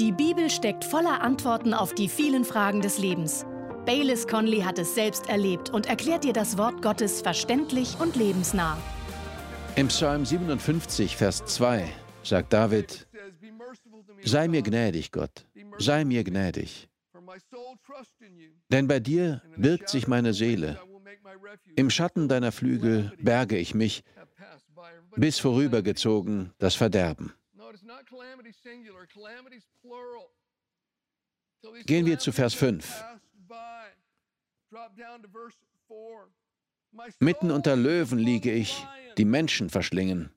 Die 0.00 0.10
Bibel 0.10 0.50
steckt 0.50 0.84
voller 0.84 1.20
Antworten 1.20 1.72
auf 1.72 1.94
die 1.94 2.08
vielen 2.08 2.44
Fragen 2.44 2.80
des 2.80 2.98
Lebens. 2.98 3.46
Baylis 3.86 4.26
Conley 4.26 4.62
hat 4.62 4.76
es 4.80 4.96
selbst 4.96 5.28
erlebt 5.28 5.70
und 5.70 5.86
erklärt 5.86 6.24
dir 6.24 6.32
das 6.32 6.58
Wort 6.58 6.82
Gottes 6.82 7.22
verständlich 7.22 7.96
und 8.00 8.16
lebensnah. 8.16 8.76
Im 9.76 9.86
Psalm 9.86 10.24
57, 10.26 11.16
Vers 11.16 11.44
2 11.44 11.88
sagt 12.24 12.52
David, 12.52 13.06
Sei 14.24 14.48
mir 14.48 14.62
gnädig, 14.62 15.12
Gott, 15.12 15.46
sei 15.78 16.04
mir 16.04 16.24
gnädig. 16.24 16.88
Denn 18.72 18.88
bei 18.88 18.98
dir 18.98 19.42
birgt 19.56 19.88
sich 19.88 20.08
meine 20.08 20.34
Seele. 20.34 20.80
Im 21.76 21.88
Schatten 21.88 22.28
deiner 22.28 22.50
Flügel 22.50 23.12
berge 23.20 23.58
ich 23.58 23.76
mich, 23.76 24.02
bis 25.14 25.38
vorübergezogen 25.38 26.52
das 26.58 26.74
Verderben. 26.74 27.32
Gehen 31.86 32.06
wir 32.06 32.18
zu 32.18 32.32
Vers 32.32 32.54
5. 32.54 33.04
Mitten 37.18 37.50
unter 37.50 37.76
Löwen 37.76 38.18
liege 38.18 38.52
ich, 38.52 38.86
die 39.16 39.24
Menschen 39.24 39.70
verschlingen. 39.70 40.30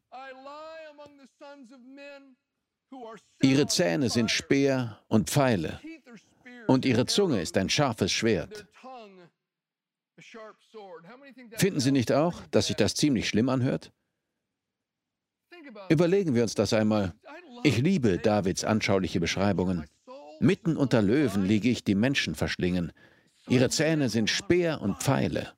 Ihre 3.41 3.67
Zähne 3.67 4.09
sind 4.09 4.31
Speer 4.31 5.03
und 5.07 5.29
Pfeile, 5.29 5.79
und 6.67 6.85
ihre 6.85 7.05
Zunge 7.05 7.41
ist 7.41 7.57
ein 7.57 7.69
scharfes 7.69 8.11
Schwert. 8.11 8.65
Finden 11.57 11.79
Sie 11.79 11.91
nicht 11.91 12.11
auch, 12.11 12.41
dass 12.47 12.67
sich 12.67 12.75
das 12.75 12.95
ziemlich 12.95 13.29
schlimm 13.29 13.49
anhört? 13.49 13.91
Überlegen 15.89 16.35
wir 16.35 16.43
uns 16.43 16.55
das 16.55 16.73
einmal. 16.73 17.13
Ich 17.63 17.77
liebe 17.79 18.17
Davids 18.17 18.63
anschauliche 18.63 19.19
Beschreibungen. 19.19 19.85
Mitten 20.39 20.77
unter 20.77 21.01
Löwen 21.01 21.45
liege 21.45 21.69
ich, 21.69 21.83
die 21.83 21.95
Menschen 21.95 22.35
verschlingen. 22.35 22.91
Ihre 23.47 23.69
Zähne 23.69 24.09
sind 24.09 24.29
Speer 24.29 24.81
und 24.81 25.01
Pfeile. 25.01 25.53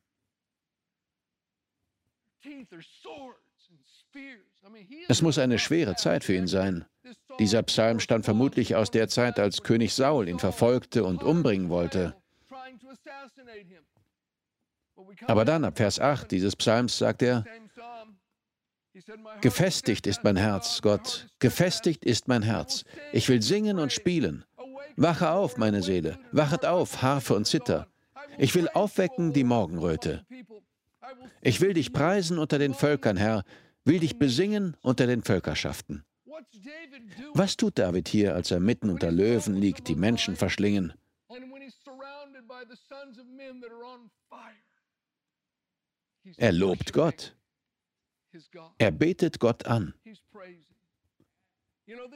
Es 5.08 5.22
muss 5.22 5.38
eine 5.38 5.60
schwere 5.60 5.96
Zeit 5.96 6.24
für 6.24 6.36
ihn 6.36 6.48
sein. 6.48 6.86
Dieser 7.40 7.64
Psalm 7.64 8.00
stammt 8.00 8.26
vermutlich 8.26 8.76
aus 8.76 8.92
der 8.92 9.08
Zeit, 9.08 9.40
als 9.40 9.64
König 9.64 9.94
Saul 9.94 10.28
ihn 10.28 10.40
verfolgte 10.40 11.04
und 11.04 11.24
umbringen 11.24 11.70
wollte. 11.70 12.16
Aber 15.28 15.46
dann, 15.46 15.64
ab 15.64 15.78
Vers 15.78 16.00
8 16.00 16.30
dieses 16.30 16.56
Psalms, 16.56 16.98
sagt 16.98 17.22
er, 17.22 17.46
Gefestigt 19.42 20.08
ist 20.08 20.24
mein 20.24 20.36
Herz, 20.36 20.82
Gott, 20.82 21.28
gefestigt 21.40 22.06
ist 22.06 22.28
mein 22.28 22.42
Herz. 22.42 22.84
Ich 23.14 23.30
will 23.30 23.42
singen 23.42 23.80
und 23.80 23.94
spielen. 23.94 24.44
Wache 24.96 25.32
auf, 25.32 25.58
meine 25.58 25.82
Seele, 25.82 26.20
wachet 26.32 26.66
auf, 26.66 27.02
Harfe 27.02 27.36
und 27.36 27.46
Zither. 27.46 27.88
Ich 28.38 28.56
will 28.56 28.68
aufwecken 28.70 29.34
die 29.34 29.44
Morgenröte. 29.44 30.26
Ich 31.42 31.62
will 31.62 31.74
dich 31.74 31.94
preisen 31.94 32.38
unter 32.38 32.60
den 32.60 32.74
Völkern, 32.74 33.18
Herr, 33.18 33.44
will 33.86 34.00
dich 34.00 34.18
besingen 34.18 34.76
unter 34.82 35.08
den 35.08 35.24
Völkerschaften. 35.24 36.04
Was 37.34 37.58
tut 37.58 37.80
David 37.80 38.08
hier, 38.08 38.36
als 38.36 38.52
er 38.52 38.60
mitten 38.60 38.90
unter 38.90 39.12
Löwen 39.12 39.56
liegt, 39.56 39.88
die 39.88 39.96
Menschen 39.96 40.36
verschlingen? 40.36 40.94
Er 46.38 46.52
lobt 46.52 46.94
Gott. 46.94 47.36
Er 48.78 48.92
betet 48.92 49.40
Gott 49.40 49.66
an. 49.66 49.94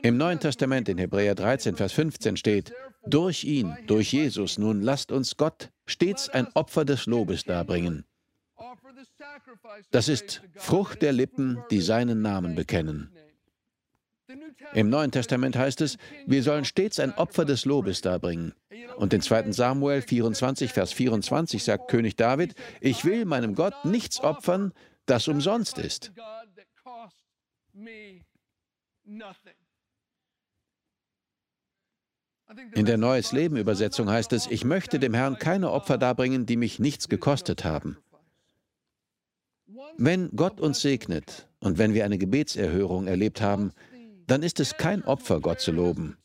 Im 0.03 0.17
Neuen 0.17 0.39
Testament 0.39 0.87
in 0.87 0.97
Hebräer 0.97 1.35
13, 1.35 1.75
Vers 1.75 1.93
15 1.93 2.37
steht, 2.37 2.73
durch 3.05 3.43
ihn, 3.43 3.75
durch 3.87 4.13
Jesus, 4.13 4.57
nun 4.57 4.81
lasst 4.81 5.11
uns 5.11 5.35
Gott 5.35 5.71
stets 5.85 6.29
ein 6.29 6.47
Opfer 6.53 6.85
des 6.85 7.05
Lobes 7.05 7.43
darbringen. 7.43 8.05
Das 9.91 10.07
ist 10.07 10.41
Frucht 10.55 11.01
der 11.01 11.11
Lippen, 11.11 11.63
die 11.71 11.81
seinen 11.81 12.21
Namen 12.21 12.55
bekennen. 12.55 13.09
Im 14.73 14.89
Neuen 14.89 15.11
Testament 15.11 15.55
heißt 15.55 15.81
es, 15.81 15.97
wir 16.25 16.43
sollen 16.43 16.65
stets 16.65 16.99
ein 16.99 17.13
Opfer 17.13 17.45
des 17.45 17.65
Lobes 17.65 18.01
darbringen. 18.01 18.53
Und 18.97 19.13
in 19.13 19.21
2 19.21 19.51
Samuel 19.51 20.01
24, 20.01 20.71
Vers 20.71 20.93
24 20.93 21.63
sagt 21.63 21.89
König 21.89 22.15
David, 22.15 22.55
ich 22.79 23.05
will 23.05 23.25
meinem 23.25 23.55
Gott 23.55 23.73
nichts 23.85 24.21
opfern, 24.21 24.73
das 25.05 25.27
umsonst 25.27 25.77
ist. 25.77 26.11
In 32.75 32.85
der 32.85 32.97
Neues 32.97 33.31
Leben 33.31 33.57
Übersetzung 33.57 34.09
heißt 34.09 34.33
es, 34.33 34.47
ich 34.47 34.63
möchte 34.63 34.99
dem 34.99 35.13
Herrn 35.13 35.37
keine 35.37 35.71
Opfer 35.71 35.97
darbringen, 35.97 36.45
die 36.45 36.57
mich 36.57 36.79
nichts 36.79 37.09
gekostet 37.09 37.63
haben. 37.63 37.97
Wenn 39.97 40.29
Gott 40.35 40.59
uns 40.59 40.81
segnet 40.81 41.47
und 41.59 41.77
wenn 41.77 41.93
wir 41.93 42.05
eine 42.05 42.17
Gebetserhörung 42.17 43.07
erlebt 43.07 43.41
haben, 43.41 43.73
dann 44.27 44.43
ist 44.43 44.59
es 44.59 44.77
kein 44.77 45.03
Opfer, 45.03 45.39
Gott 45.41 45.61
zu 45.61 45.71
loben. 45.71 46.17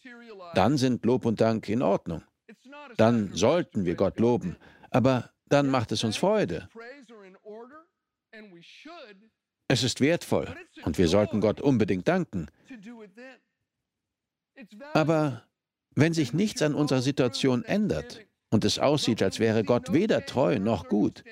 Dann 0.55 0.77
sind 0.79 1.05
Lob 1.05 1.25
und 1.25 1.41
Dank 1.41 1.69
in 1.69 1.83
Ordnung. 1.83 2.23
Dann 2.97 3.33
sollten 3.35 3.85
wir 3.85 3.95
Gott 3.95 4.19
loben, 4.19 4.57
aber 4.91 5.31
dann 5.49 5.69
macht 5.71 5.93
es 5.93 6.05
uns 6.05 6.17
Freude. 6.17 6.69
Es 9.69 9.83
ist 9.83 10.01
wertvoll 10.01 10.57
und 10.85 10.99
wir 10.99 11.09
sollten 11.09 11.41
Gott 11.41 11.61
unbedingt 11.61 12.09
danken. 12.09 12.51
Aber 14.95 15.47
wenn 15.95 16.15
sich 16.15 16.33
nichts 16.33 16.63
an 16.63 16.75
unserer 16.75 17.03
Situation 17.03 17.65
ändert 17.65 18.27
und 18.51 18.65
es 18.65 18.79
aussieht, 18.79 19.23
als 19.23 19.39
wäre 19.39 19.65
Gott 19.65 19.93
weder 19.93 20.25
treu 20.25 20.59
noch 20.59 20.89
gut, 20.89 21.25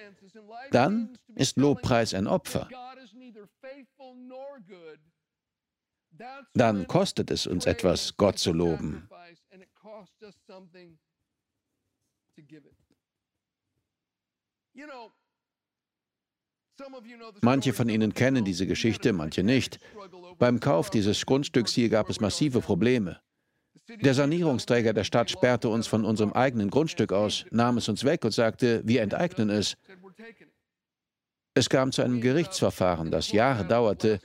dann 0.70 1.18
ist 1.34 1.56
Lobpreis 1.56 2.14
ein 2.14 2.26
Opfer. 2.26 2.68
Dann 6.54 6.86
kostet 6.86 7.30
es 7.30 7.46
uns 7.46 7.66
etwas, 7.66 8.16
Gott 8.16 8.38
zu 8.38 8.52
loben. 8.52 9.08
Manche 17.40 17.72
von 17.72 17.88
Ihnen 17.88 18.14
kennen 18.14 18.44
diese 18.44 18.66
Geschichte, 18.66 19.12
manche 19.12 19.42
nicht. 19.42 19.78
Beim 20.38 20.60
Kauf 20.60 20.90
dieses 20.90 21.24
Grundstücks 21.24 21.72
hier 21.72 21.88
gab 21.88 22.10
es 22.10 22.20
massive 22.20 22.60
Probleme. 22.60 23.20
Der 23.88 24.14
Sanierungsträger 24.14 24.92
der 24.92 25.04
Stadt 25.04 25.30
sperrte 25.30 25.68
uns 25.68 25.86
von 25.86 26.04
unserem 26.04 26.32
eigenen 26.32 26.70
Grundstück 26.70 27.12
aus, 27.12 27.46
nahm 27.50 27.78
es 27.78 27.88
uns 27.88 28.04
weg 28.04 28.24
und 28.24 28.32
sagte, 28.32 28.82
wir 28.84 29.02
enteignen 29.02 29.48
es. 29.50 29.76
Es 31.54 31.70
kam 31.70 31.92
zu 31.92 32.02
einem 32.02 32.20
Gerichtsverfahren, 32.20 33.10
das 33.10 33.32
Jahre 33.32 33.64
dauerte 33.64 34.18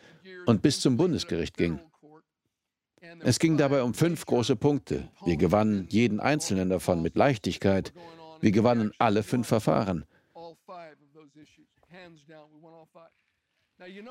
und 0.46 0.62
bis 0.62 0.82
zum 0.82 0.98
Bundesgericht 0.98 1.56
ging. 1.56 1.80
Es 3.20 3.40
ging 3.40 3.58
dabei 3.58 3.84
um 3.84 3.94
fünf 3.94 4.26
große 4.26 4.56
Punkte. 4.56 5.10
Wir 5.26 5.38
gewannen 5.38 5.88
jeden 5.90 6.20
einzelnen 6.20 6.70
davon 6.70 7.02
mit 7.02 7.16
Leichtigkeit. 7.16 7.94
Wir 8.42 8.52
gewannen 8.52 8.92
alle 8.98 9.24
fünf 9.24 9.48
Verfahren. 9.48 10.06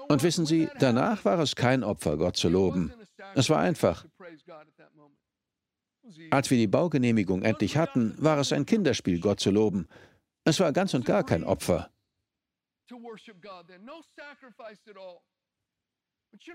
Und 0.08 0.22
wissen 0.22 0.46
Sie, 0.46 0.68
danach 0.78 1.24
war 1.24 1.38
es 1.38 1.54
kein 1.54 1.84
Opfer, 1.84 2.16
Gott 2.16 2.36
zu 2.36 2.48
loben. 2.48 2.92
Es 3.34 3.48
war 3.50 3.60
einfach. 3.60 4.04
Als 6.30 6.50
wir 6.50 6.58
die 6.58 6.66
Baugenehmigung 6.66 7.42
endlich 7.42 7.76
hatten, 7.76 8.14
war 8.18 8.38
es 8.38 8.52
ein 8.52 8.66
Kinderspiel, 8.66 9.20
Gott 9.20 9.40
zu 9.40 9.50
loben. 9.50 9.88
Es 10.44 10.58
war 10.58 10.72
ganz 10.72 10.94
und 10.94 11.04
gar 11.04 11.24
kein 11.24 11.44
Opfer. 11.44 11.90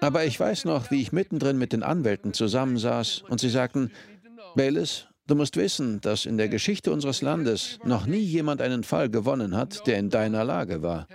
Aber 0.01 0.25
ich 0.25 0.39
weiß 0.39 0.65
noch, 0.65 0.91
wie 0.91 1.01
ich 1.01 1.11
mittendrin 1.11 1.57
mit 1.57 1.73
den 1.73 1.83
Anwälten 1.83 2.33
zusammensaß 2.33 3.21
und 3.23 3.39
sie 3.39 3.49
sagten, 3.49 3.91
Baylis, 4.55 5.07
du 5.27 5.35
musst 5.35 5.57
wissen, 5.57 6.01
dass 6.01 6.25
in 6.25 6.37
der 6.37 6.49
Geschichte 6.49 6.91
unseres 6.91 7.21
Landes 7.21 7.79
noch 7.83 8.05
nie 8.05 8.19
jemand 8.19 8.61
einen 8.61 8.83
Fall 8.83 9.09
gewonnen 9.09 9.55
hat, 9.55 9.85
der 9.87 9.99
in 9.99 10.09
deiner 10.09 10.43
Lage 10.43 10.81
war. 10.81 11.07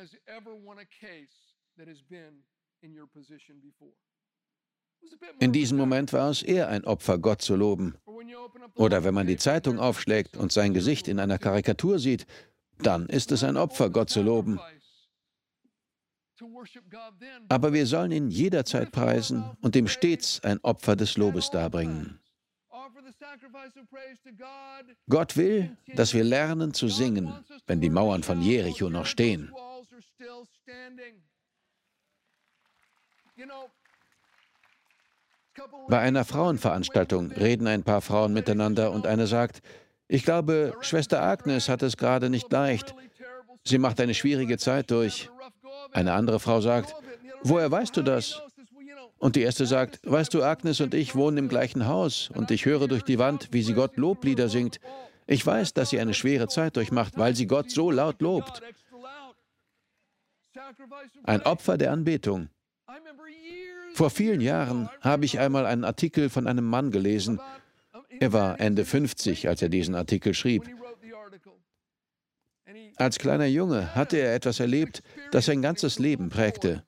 In 5.38 5.52
diesem 5.52 5.78
Moment 5.78 6.12
war 6.12 6.30
es 6.30 6.42
eher 6.42 6.68
ein 6.68 6.84
Opfer, 6.84 7.18
Gott 7.18 7.42
zu 7.42 7.56
loben. 7.56 7.94
Oder 8.76 9.04
wenn 9.04 9.14
man 9.14 9.26
die 9.26 9.36
Zeitung 9.36 9.78
aufschlägt 9.78 10.36
und 10.36 10.52
sein 10.52 10.74
Gesicht 10.74 11.08
in 11.08 11.18
einer 11.18 11.38
Karikatur 11.38 11.98
sieht, 11.98 12.26
dann 12.78 13.06
ist 13.06 13.32
es 13.32 13.44
ein 13.44 13.56
Opfer, 13.56 13.90
Gott 13.90 14.10
zu 14.10 14.22
loben. 14.22 14.60
Aber 17.48 17.72
wir 17.72 17.86
sollen 17.86 18.12
ihn 18.12 18.30
jederzeit 18.30 18.92
preisen 18.92 19.44
und 19.60 19.76
ihm 19.76 19.88
stets 19.88 20.40
ein 20.42 20.58
Opfer 20.62 20.96
des 20.96 21.16
Lobes 21.16 21.50
darbringen. 21.50 22.20
Gott 25.08 25.36
will, 25.36 25.76
dass 25.94 26.14
wir 26.14 26.24
lernen 26.24 26.74
zu 26.74 26.88
singen, 26.88 27.32
wenn 27.66 27.80
die 27.80 27.90
Mauern 27.90 28.22
von 28.22 28.40
Jericho 28.42 28.88
noch 28.88 29.06
stehen. 29.06 29.52
Bei 35.88 35.98
einer 35.98 36.24
Frauenveranstaltung 36.24 37.32
reden 37.32 37.66
ein 37.66 37.82
paar 37.82 38.00
Frauen 38.00 38.32
miteinander 38.32 38.92
und 38.92 39.06
eine 39.06 39.26
sagt, 39.26 39.60
ich 40.08 40.24
glaube, 40.24 40.74
Schwester 40.80 41.22
Agnes 41.22 41.68
hat 41.68 41.82
es 41.82 41.96
gerade 41.96 42.30
nicht 42.30 42.50
leicht. 42.50 42.94
Sie 43.64 43.78
macht 43.78 44.00
eine 44.00 44.14
schwierige 44.14 44.58
Zeit 44.58 44.90
durch. 44.90 45.30
Eine 45.92 46.12
andere 46.12 46.40
Frau 46.40 46.60
sagt, 46.60 46.94
woher 47.42 47.70
weißt 47.70 47.96
du 47.96 48.02
das? 48.02 48.42
Und 49.20 49.36
die 49.36 49.42
erste 49.42 49.66
sagt, 49.66 50.00
weißt 50.02 50.32
du, 50.32 50.42
Agnes 50.42 50.80
und 50.80 50.94
ich 50.94 51.14
wohnen 51.14 51.36
im 51.36 51.48
gleichen 51.48 51.86
Haus 51.86 52.30
und 52.34 52.50
ich 52.50 52.64
höre 52.64 52.88
durch 52.88 53.02
die 53.02 53.18
Wand, 53.18 53.48
wie 53.52 53.62
sie 53.62 53.74
Gott 53.74 53.98
Loblieder 53.98 54.48
singt. 54.48 54.80
Ich 55.26 55.46
weiß, 55.46 55.74
dass 55.74 55.90
sie 55.90 56.00
eine 56.00 56.14
schwere 56.14 56.48
Zeit 56.48 56.76
durchmacht, 56.76 57.18
weil 57.18 57.36
sie 57.36 57.46
Gott 57.46 57.70
so 57.70 57.90
laut 57.90 58.22
lobt. 58.22 58.62
Ein 61.24 61.42
Opfer 61.42 61.76
der 61.76 61.92
Anbetung. 61.92 62.48
Vor 63.92 64.08
vielen 64.08 64.40
Jahren 64.40 64.88
habe 65.02 65.26
ich 65.26 65.38
einmal 65.38 65.66
einen 65.66 65.84
Artikel 65.84 66.30
von 66.30 66.46
einem 66.46 66.64
Mann 66.64 66.90
gelesen. 66.90 67.40
Er 68.20 68.32
war 68.32 68.58
Ende 68.58 68.86
50, 68.86 69.48
als 69.48 69.60
er 69.60 69.68
diesen 69.68 69.94
Artikel 69.94 70.32
schrieb. 70.32 70.64
Als 72.96 73.18
kleiner 73.18 73.46
Junge 73.46 73.94
hatte 73.94 74.16
er 74.16 74.34
etwas 74.34 74.60
erlebt, 74.60 75.02
das 75.30 75.44
sein 75.44 75.60
ganzes 75.60 75.98
Leben 75.98 76.30
prägte. 76.30 76.84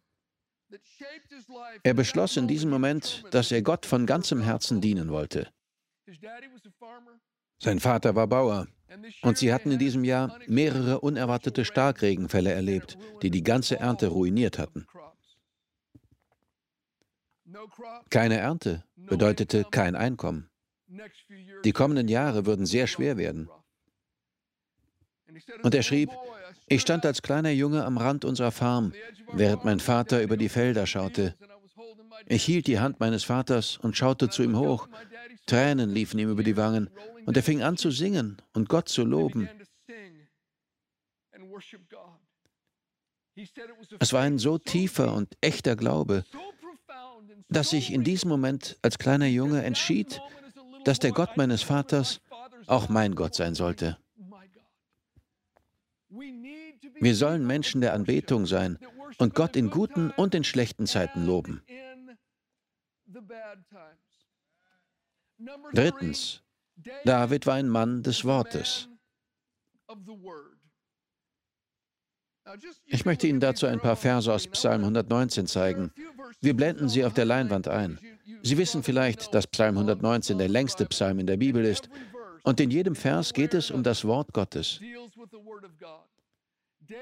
Er 1.82 1.94
beschloss 1.94 2.36
in 2.36 2.48
diesem 2.48 2.70
Moment, 2.70 3.24
dass 3.30 3.52
er 3.52 3.62
Gott 3.62 3.86
von 3.86 4.06
ganzem 4.06 4.40
Herzen 4.42 4.80
dienen 4.80 5.10
wollte. 5.10 5.48
Sein 7.58 7.80
Vater 7.80 8.14
war 8.14 8.26
Bauer 8.26 8.66
und 9.22 9.38
sie 9.38 9.52
hatten 9.52 9.70
in 9.70 9.78
diesem 9.78 10.04
Jahr 10.04 10.38
mehrere 10.46 11.00
unerwartete 11.00 11.64
Starkregenfälle 11.64 12.52
erlebt, 12.52 12.98
die 13.22 13.30
die 13.30 13.42
ganze 13.42 13.78
Ernte 13.78 14.08
ruiniert 14.08 14.58
hatten. 14.58 14.86
Keine 18.10 18.38
Ernte 18.38 18.84
bedeutete 18.96 19.64
kein 19.64 19.94
Einkommen. 19.94 20.50
Die 21.64 21.72
kommenden 21.72 22.08
Jahre 22.08 22.46
würden 22.46 22.66
sehr 22.66 22.86
schwer 22.86 23.16
werden. 23.16 23.48
Und 25.62 25.74
er 25.74 25.82
schrieb, 25.82 26.10
ich 26.72 26.80
stand 26.80 27.04
als 27.04 27.20
kleiner 27.20 27.50
Junge 27.50 27.84
am 27.84 27.98
Rand 27.98 28.24
unserer 28.24 28.50
Farm, 28.50 28.92
während 29.32 29.64
mein 29.64 29.78
Vater 29.78 30.22
über 30.22 30.38
die 30.38 30.48
Felder 30.48 30.86
schaute. 30.86 31.36
Ich 32.26 32.44
hielt 32.44 32.66
die 32.66 32.80
Hand 32.80 32.98
meines 32.98 33.24
Vaters 33.24 33.76
und 33.76 33.96
schaute 33.96 34.30
zu 34.30 34.42
ihm 34.42 34.56
hoch. 34.56 34.88
Tränen 35.46 35.90
liefen 35.90 36.18
ihm 36.18 36.30
über 36.30 36.42
die 36.42 36.56
Wangen 36.56 36.88
und 37.26 37.36
er 37.36 37.42
fing 37.42 37.62
an 37.62 37.76
zu 37.76 37.90
singen 37.90 38.40
und 38.54 38.68
Gott 38.68 38.88
zu 38.88 39.04
loben. 39.04 39.48
Es 43.98 44.12
war 44.12 44.22
ein 44.22 44.38
so 44.38 44.58
tiefer 44.58 45.14
und 45.14 45.36
echter 45.40 45.76
Glaube, 45.76 46.24
dass 47.48 47.72
ich 47.72 47.92
in 47.92 48.04
diesem 48.04 48.30
Moment 48.30 48.78
als 48.82 48.98
kleiner 48.98 49.26
Junge 49.26 49.62
entschied, 49.62 50.20
dass 50.84 50.98
der 50.98 51.12
Gott 51.12 51.36
meines 51.36 51.62
Vaters 51.62 52.20
auch 52.66 52.88
mein 52.88 53.14
Gott 53.14 53.34
sein 53.34 53.54
sollte. 53.54 53.98
Wir 57.00 57.14
sollen 57.14 57.46
Menschen 57.46 57.80
der 57.80 57.94
Anbetung 57.94 58.46
sein 58.46 58.78
und 59.18 59.34
Gott 59.34 59.56
in 59.56 59.70
guten 59.70 60.10
und 60.10 60.34
in 60.34 60.44
schlechten 60.44 60.86
Zeiten 60.86 61.26
loben. 61.26 61.62
Drittens, 65.72 66.42
David 67.04 67.46
war 67.46 67.54
ein 67.54 67.68
Mann 67.68 68.02
des 68.02 68.24
Wortes. 68.24 68.88
Ich 72.86 73.04
möchte 73.04 73.26
Ihnen 73.26 73.40
dazu 73.40 73.66
ein 73.66 73.80
paar 73.80 73.96
Verse 73.96 74.32
aus 74.32 74.46
Psalm 74.48 74.82
119 74.82 75.46
zeigen. 75.46 75.92
Wir 76.40 76.54
blenden 76.54 76.88
sie 76.88 77.04
auf 77.04 77.14
der 77.14 77.24
Leinwand 77.24 77.68
ein. 77.68 77.98
Sie 78.42 78.58
wissen 78.58 78.82
vielleicht, 78.82 79.32
dass 79.34 79.46
Psalm 79.46 79.76
119 79.76 80.38
der 80.38 80.48
längste 80.48 80.86
Psalm 80.86 81.20
in 81.20 81.26
der 81.26 81.36
Bibel 81.36 81.64
ist. 81.64 81.88
Und 82.42 82.58
in 82.58 82.70
jedem 82.70 82.96
Vers 82.96 83.32
geht 83.32 83.54
es 83.54 83.70
um 83.70 83.84
das 83.84 84.04
Wort 84.04 84.32
Gottes. 84.32 84.80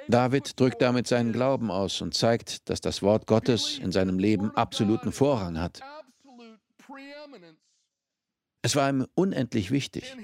David 0.08 0.58
drückt 0.58 0.82
damit 0.82 1.06
seinen 1.06 1.32
Glauben 1.32 1.70
aus 1.70 2.00
und 2.00 2.14
zeigt, 2.14 2.68
dass 2.68 2.80
das 2.80 3.02
Wort 3.02 3.26
Gottes 3.26 3.78
in 3.78 3.92
seinem 3.92 4.18
Leben 4.18 4.50
absoluten 4.56 5.12
Vorrang 5.12 5.58
hat. 5.58 5.80
Es 8.62 8.76
war 8.76 8.90
ihm 8.90 9.06
unendlich 9.14 9.70
wichtig. 9.70 10.14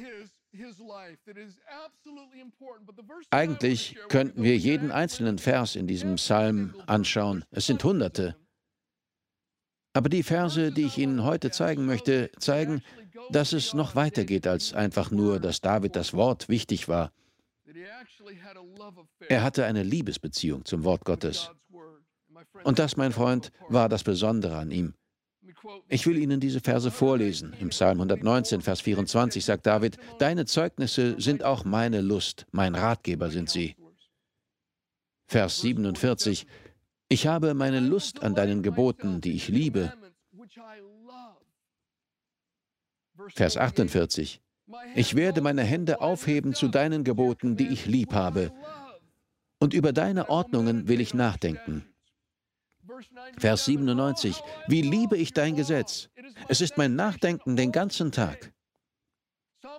Eigentlich 3.31 3.97
könnten 4.09 4.43
wir 4.43 4.57
jeden 4.57 4.91
einzelnen 4.91 5.39
Vers 5.39 5.77
in 5.77 5.87
diesem 5.87 6.17
Psalm 6.17 6.75
anschauen. 6.87 7.45
Es 7.51 7.67
sind 7.67 7.83
Hunderte. 7.85 8.37
Aber 9.93 10.09
die 10.09 10.23
Verse, 10.23 10.73
die 10.73 10.85
ich 10.85 10.99
Ihnen 10.99 11.25
heute 11.25 11.51
zeigen 11.51 11.87
möchte, 11.87 12.31
zeigen, 12.39 12.83
dass 13.31 13.53
es 13.53 13.73
noch 13.73 13.95
weitergeht 13.95 14.47
als 14.47 14.75
einfach 14.75 15.11
nur, 15.11 15.41
dass 15.41 15.61
David 15.61 15.97
das 15.97 16.13
Wort 16.13 16.49
wichtig 16.49 16.89
war. 16.89 17.13
Er 19.29 19.43
hatte 19.43 19.65
eine 19.65 19.83
Liebesbeziehung 19.83 20.65
zum 20.65 20.85
Wort 20.85 21.05
Gottes. 21.05 21.51
Und 22.65 22.79
das, 22.79 22.97
mein 22.97 23.13
Freund, 23.13 23.53
war 23.69 23.89
das 23.89 24.05
Besondere 24.05 24.57
an 24.57 24.71
ihm. 24.71 24.95
Ich 25.89 26.07
will 26.07 26.19
Ihnen 26.19 26.41
diese 26.41 26.61
Verse 26.61 26.91
vorlesen. 26.91 27.55
Im 27.61 27.71
Psalm 27.71 27.99
119, 27.99 28.61
Vers 28.61 28.81
24 28.81 29.45
sagt 29.45 29.67
David, 29.67 29.97
Deine 30.19 30.45
Zeugnisse 30.45 31.21
sind 31.21 31.45
auch 31.45 31.65
meine 31.65 32.01
Lust, 32.01 32.47
mein 32.51 32.75
Ratgeber 32.75 33.31
sind 33.31 33.49
sie. 33.49 33.77
Vers 35.29 35.61
47, 35.61 36.47
Ich 37.09 37.27
habe 37.27 37.55
meine 37.55 37.81
Lust 37.81 38.23
an 38.23 38.35
deinen 38.35 38.63
Geboten, 38.63 39.21
die 39.21 39.33
ich 39.33 39.49
liebe. 39.49 39.93
Vers 43.35 43.57
48, 43.57 44.41
Ich 44.95 45.15
werde 45.15 45.41
meine 45.41 45.63
Hände 45.63 46.01
aufheben 46.01 46.55
zu 46.55 46.69
deinen 46.69 47.05
Geboten, 47.05 47.57
die 47.57 47.69
ich 47.69 47.87
lieb 47.87 48.13
habe. 48.13 48.53
Und 49.59 49.75
über 49.75 49.93
deine 49.93 50.29
Ordnungen 50.29 50.89
will 50.89 51.01
ich 51.01 51.15
nachdenken. 51.15 51.87
Vers 53.39 53.65
97. 53.67 54.43
Wie 54.69 54.83
liebe 54.83 55.17
ich 55.17 55.33
dein 55.33 55.55
Gesetz? 55.57 56.09
Es 56.49 56.61
ist 56.61 56.77
mein 56.77 56.97
Nachdenken 56.97 57.57
den 57.57 57.73
ganzen 57.73 58.13
Tag. 58.13 58.53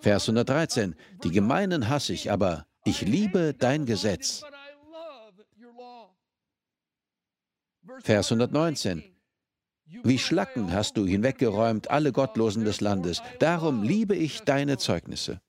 Vers 0.02 0.24
113. 0.30 0.96
Die 1.24 1.32
Gemeinen 1.32 1.90
hasse 1.90 2.14
ich, 2.14 2.32
aber 2.32 2.66
ich 2.86 3.02
liebe 3.02 3.54
dein 3.54 3.86
Gesetz. 3.86 4.44
Vers 8.04 8.32
119. 8.32 9.17
Wie 9.88 10.20
Schlacken 10.20 10.74
hast 10.74 10.98
du 10.98 11.06
hinweggeräumt 11.06 11.90
alle 11.90 12.12
Gottlosen 12.12 12.66
des 12.66 12.82
Landes. 12.82 13.22
Darum 13.40 13.84
liebe 13.84 14.16
ich 14.16 14.42
deine 14.42 14.78
Zeugnisse. 14.78 15.40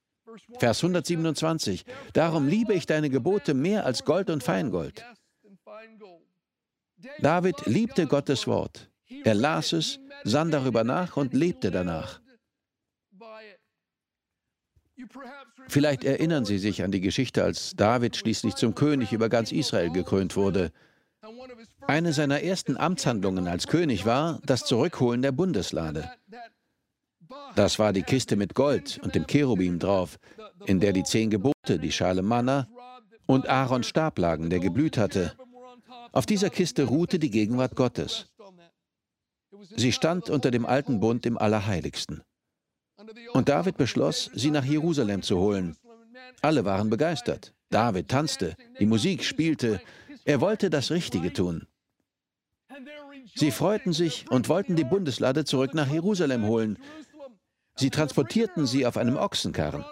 Vers 0.58 0.82
127. 0.82 1.84
Darum 2.12 2.46
liebe 2.46 2.74
ich 2.74 2.86
deine 2.86 3.10
Gebote 3.10 3.54
mehr 3.54 3.84
als 3.84 4.04
Gold 4.04 4.30
und 4.30 4.42
Feingold. 4.42 5.04
David 7.20 7.66
liebte 7.66 8.06
Gottes 8.06 8.46
Wort. 8.46 8.90
Er 9.24 9.34
las 9.34 9.72
es, 9.72 9.98
sann 10.24 10.50
darüber 10.50 10.84
nach 10.84 11.16
und 11.16 11.34
lebte 11.34 11.70
danach. 11.70 12.20
Vielleicht 15.68 16.04
erinnern 16.04 16.44
Sie 16.44 16.58
sich 16.58 16.82
an 16.82 16.90
die 16.90 17.00
Geschichte, 17.00 17.44
als 17.44 17.74
David 17.76 18.16
schließlich 18.16 18.54
zum 18.54 18.74
König 18.74 19.12
über 19.12 19.28
ganz 19.28 19.52
Israel 19.52 19.90
gekrönt 19.90 20.36
wurde. 20.36 20.72
Eine 21.90 22.12
seiner 22.12 22.42
ersten 22.42 22.76
Amtshandlungen 22.76 23.48
als 23.48 23.66
König 23.66 24.04
war 24.04 24.40
das 24.44 24.66
Zurückholen 24.66 25.22
der 25.22 25.32
Bundeslade. 25.32 26.12
Das 27.56 27.78
war 27.78 27.94
die 27.94 28.02
Kiste 28.02 28.36
mit 28.36 28.54
Gold 28.54 29.00
und 29.02 29.14
dem 29.14 29.26
Cherubim 29.26 29.78
drauf, 29.78 30.18
in 30.66 30.80
der 30.80 30.92
die 30.92 31.02
zehn 31.02 31.30
Gebote, 31.30 31.78
die 31.78 31.90
Schale 31.90 32.20
Manna 32.20 32.68
und 33.24 33.48
Aarons 33.48 33.86
Stab 33.86 34.18
lagen, 34.18 34.50
der 34.50 34.60
geblüht 34.60 34.98
hatte. 34.98 35.32
Auf 36.12 36.26
dieser 36.26 36.50
Kiste 36.50 36.84
ruhte 36.84 37.18
die 37.18 37.30
Gegenwart 37.30 37.74
Gottes. 37.74 38.26
Sie 39.74 39.92
stand 39.92 40.28
unter 40.28 40.50
dem 40.50 40.66
alten 40.66 41.00
Bund 41.00 41.24
im 41.24 41.38
Allerheiligsten. 41.38 42.22
Und 43.32 43.48
David 43.48 43.78
beschloss, 43.78 44.30
sie 44.34 44.50
nach 44.50 44.64
Jerusalem 44.64 45.22
zu 45.22 45.38
holen. 45.38 45.74
Alle 46.42 46.66
waren 46.66 46.90
begeistert. 46.90 47.54
David 47.70 48.08
tanzte, 48.08 48.56
die 48.78 48.86
Musik 48.86 49.24
spielte. 49.24 49.80
Er 50.26 50.42
wollte 50.42 50.68
das 50.68 50.90
Richtige 50.90 51.32
tun. 51.32 51.66
Sie 53.34 53.50
freuten 53.50 53.92
sich 53.92 54.30
und 54.30 54.48
wollten 54.48 54.76
die 54.76 54.84
Bundeslade 54.84 55.44
zurück 55.44 55.74
nach 55.74 55.88
Jerusalem 55.88 56.46
holen. 56.46 56.78
Sie 57.76 57.90
transportierten 57.90 58.66
sie 58.66 58.86
auf 58.86 58.96
einem 58.96 59.16
Ochsenkarren. 59.16 59.84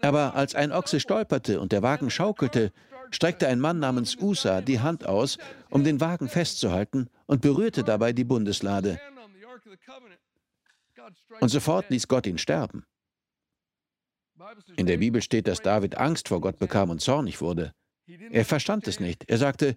Aber 0.00 0.34
als 0.34 0.54
ein 0.54 0.72
Ochse 0.72 1.00
stolperte 1.00 1.60
und 1.60 1.72
der 1.72 1.82
Wagen 1.82 2.10
schaukelte, 2.10 2.72
streckte 3.10 3.48
ein 3.48 3.58
Mann 3.58 3.78
namens 3.80 4.16
Usa 4.16 4.60
die 4.60 4.80
Hand 4.80 5.06
aus, 5.06 5.38
um 5.70 5.82
den 5.82 6.00
Wagen 6.00 6.28
festzuhalten 6.28 7.08
und 7.26 7.40
berührte 7.40 7.82
dabei 7.82 8.12
die 8.12 8.24
Bundeslade. 8.24 9.00
Und 11.40 11.48
sofort 11.48 11.90
ließ 11.90 12.06
Gott 12.08 12.26
ihn 12.26 12.38
sterben. 12.38 12.84
In 14.76 14.86
der 14.86 14.98
Bibel 14.98 15.20
steht, 15.20 15.48
dass 15.48 15.62
David 15.62 15.96
Angst 15.96 16.28
vor 16.28 16.40
Gott 16.40 16.58
bekam 16.58 16.90
und 16.90 17.00
zornig 17.00 17.40
wurde. 17.40 17.74
Er 18.30 18.44
verstand 18.44 18.86
es 18.86 19.00
nicht. 19.00 19.28
Er 19.28 19.38
sagte, 19.38 19.76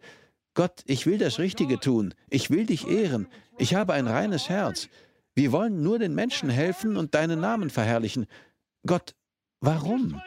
Gott, 0.53 0.83
ich 0.85 1.05
will 1.05 1.17
das 1.17 1.39
Richtige 1.39 1.79
tun, 1.79 2.13
ich 2.29 2.49
will 2.49 2.65
dich 2.65 2.87
ehren, 2.87 3.27
ich 3.57 3.73
habe 3.73 3.93
ein 3.93 4.07
reines 4.07 4.49
Herz. 4.49 4.89
Wir 5.33 5.51
wollen 5.53 5.81
nur 5.81 5.97
den 5.97 6.13
Menschen 6.13 6.49
helfen 6.49 6.97
und 6.97 7.15
deinen 7.15 7.39
Namen 7.39 7.69
verherrlichen. 7.69 8.27
Gott, 8.85 9.15
warum? 9.61 10.21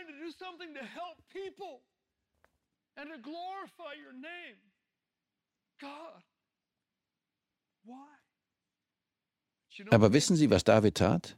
Aber 9.90 10.12
wissen 10.12 10.37
Sie, 10.37 10.50
was 10.50 10.64
David 10.64 10.97
tat? 10.97 11.37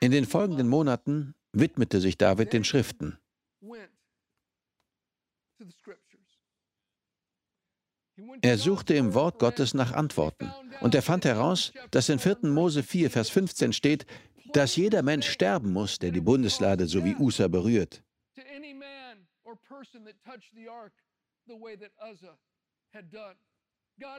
In 0.00 0.10
den 0.10 0.26
folgenden 0.26 0.68
Monaten 0.68 1.34
widmete 1.52 2.00
sich 2.00 2.18
David 2.18 2.52
den 2.52 2.64
Schriften. 2.64 3.18
Er 8.42 8.58
suchte 8.58 8.94
im 8.94 9.14
Wort 9.14 9.38
Gottes 9.38 9.74
nach 9.74 9.92
Antworten 9.92 10.50
und 10.80 10.94
er 10.94 11.02
fand 11.02 11.24
heraus, 11.24 11.72
dass 11.90 12.08
in 12.08 12.18
4. 12.18 12.38
Mose 12.42 12.82
4, 12.82 13.10
Vers 13.10 13.30
15 13.30 13.72
steht, 13.72 14.06
dass 14.52 14.76
jeder 14.76 15.02
Mensch 15.02 15.28
sterben 15.28 15.72
muss, 15.72 15.98
der 15.98 16.10
die 16.10 16.20
Bundeslade 16.20 16.86
so 16.86 17.04
wie 17.04 17.14
Usa 17.16 17.48
berührt. 17.48 18.02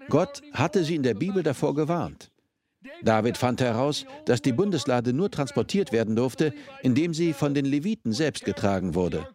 Gott 0.10 0.42
hatte 0.54 0.84
sie 0.84 0.96
in 0.96 1.04
der 1.04 1.14
Bibel 1.14 1.44
davor 1.44 1.76
gewarnt. 1.76 2.32
David 3.02 3.38
fand 3.38 3.62
heraus, 3.62 4.06
dass 4.26 4.42
die 4.42 4.52
Bundeslade 4.52 5.14
nur 5.14 5.32
transportiert 5.32 5.92
werden 5.92 6.16
durfte, 6.16 6.54
indem 6.82 7.14
sie 7.14 7.34
von 7.34 7.54
den 7.54 7.66
Leviten 7.66 8.12
selbst 8.12 8.44
getragen 8.44 8.94
wurde. 8.96 9.28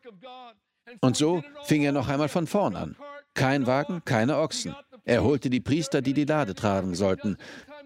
Und 1.01 1.17
so 1.17 1.43
fing 1.65 1.83
er 1.83 1.93
noch 1.93 2.09
einmal 2.09 2.29
von 2.29 2.47
vorn 2.47 2.77
an. 2.77 2.97
Kein 3.39 3.69
Wagen, 3.69 4.03
keine 4.05 4.37
Ochsen. 4.37 4.75
Er 5.05 5.23
holte 5.23 5.49
die 5.49 5.61
Priester, 5.61 6.03
die 6.03 6.13
die 6.13 6.25
Lade 6.25 6.57
tragen 6.57 6.97
sollten. 6.97 7.37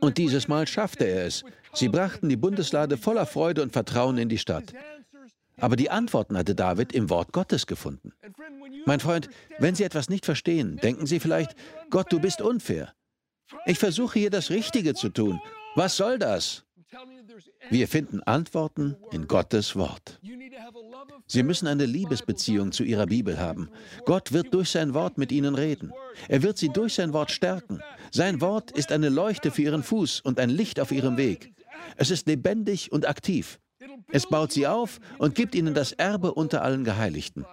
Und 0.00 0.16
dieses 0.16 0.48
Mal 0.48 0.66
schaffte 0.66 1.04
er 1.04 1.26
es. 1.26 1.44
Sie 1.74 1.90
brachten 1.90 2.30
die 2.30 2.38
Bundeslade 2.38 2.96
voller 2.96 3.26
Freude 3.26 3.62
und 3.62 3.70
Vertrauen 3.70 4.16
in 4.16 4.30
die 4.30 4.38
Stadt. 4.38 4.72
Aber 5.58 5.76
die 5.76 5.90
Antworten 5.90 6.38
hatte 6.38 6.54
David 6.54 6.94
im 6.94 7.10
Wort 7.10 7.32
Gottes 7.32 7.66
gefunden. 7.66 8.12
Mein 8.86 9.00
Freund, 9.00 9.28
wenn 9.58 9.74
Sie 9.74 9.84
etwas 9.84 10.08
nicht 10.08 10.24
verstehen, 10.24 10.78
denken 10.78 11.06
Sie 11.06 11.20
vielleicht, 11.20 11.54
Gott, 11.90 12.10
du 12.10 12.18
bist 12.18 12.40
unfair. 12.40 12.94
Ich 13.66 13.78
versuche 13.78 14.18
hier 14.18 14.30
das 14.30 14.48
Richtige 14.48 14.94
zu 14.94 15.10
tun. 15.10 15.38
Was 15.74 15.98
soll 15.98 16.18
das? 16.18 16.64
Wir 17.68 17.88
finden 17.88 18.22
Antworten 18.22 18.96
in 19.12 19.28
Gottes 19.28 19.76
Wort. 19.76 20.18
Sie 21.32 21.42
müssen 21.42 21.66
eine 21.66 21.86
Liebesbeziehung 21.86 22.72
zu 22.72 22.84
Ihrer 22.84 23.06
Bibel 23.06 23.40
haben. 23.40 23.70
Gott 24.04 24.32
wird 24.32 24.52
durch 24.52 24.68
sein 24.68 24.92
Wort 24.92 25.16
mit 25.16 25.32
Ihnen 25.32 25.54
reden. 25.54 25.90
Er 26.28 26.42
wird 26.42 26.58
Sie 26.58 26.68
durch 26.68 26.92
sein 26.92 27.14
Wort 27.14 27.30
stärken. 27.30 27.80
Sein 28.10 28.42
Wort 28.42 28.70
ist 28.72 28.92
eine 28.92 29.08
Leuchte 29.08 29.50
für 29.50 29.62
Ihren 29.62 29.82
Fuß 29.82 30.20
und 30.20 30.38
ein 30.38 30.50
Licht 30.50 30.78
auf 30.78 30.92
Ihrem 30.92 31.16
Weg. 31.16 31.54
Es 31.96 32.10
ist 32.10 32.26
lebendig 32.26 32.92
und 32.92 33.08
aktiv. 33.08 33.58
Es 34.08 34.26
baut 34.28 34.52
Sie 34.52 34.66
auf 34.66 35.00
und 35.16 35.34
gibt 35.34 35.54
Ihnen 35.54 35.72
das 35.72 35.92
Erbe 35.92 36.34
unter 36.34 36.60
allen 36.60 36.84
Geheiligten. 36.84 37.46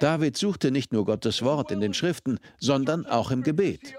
David 0.00 0.38
suchte 0.38 0.70
nicht 0.70 0.90
nur 0.90 1.04
Gottes 1.04 1.42
Wort 1.42 1.70
in 1.70 1.80
den 1.80 1.92
Schriften, 1.92 2.38
sondern 2.58 3.04
auch 3.04 3.30
im 3.30 3.42
Gebet. 3.42 3.94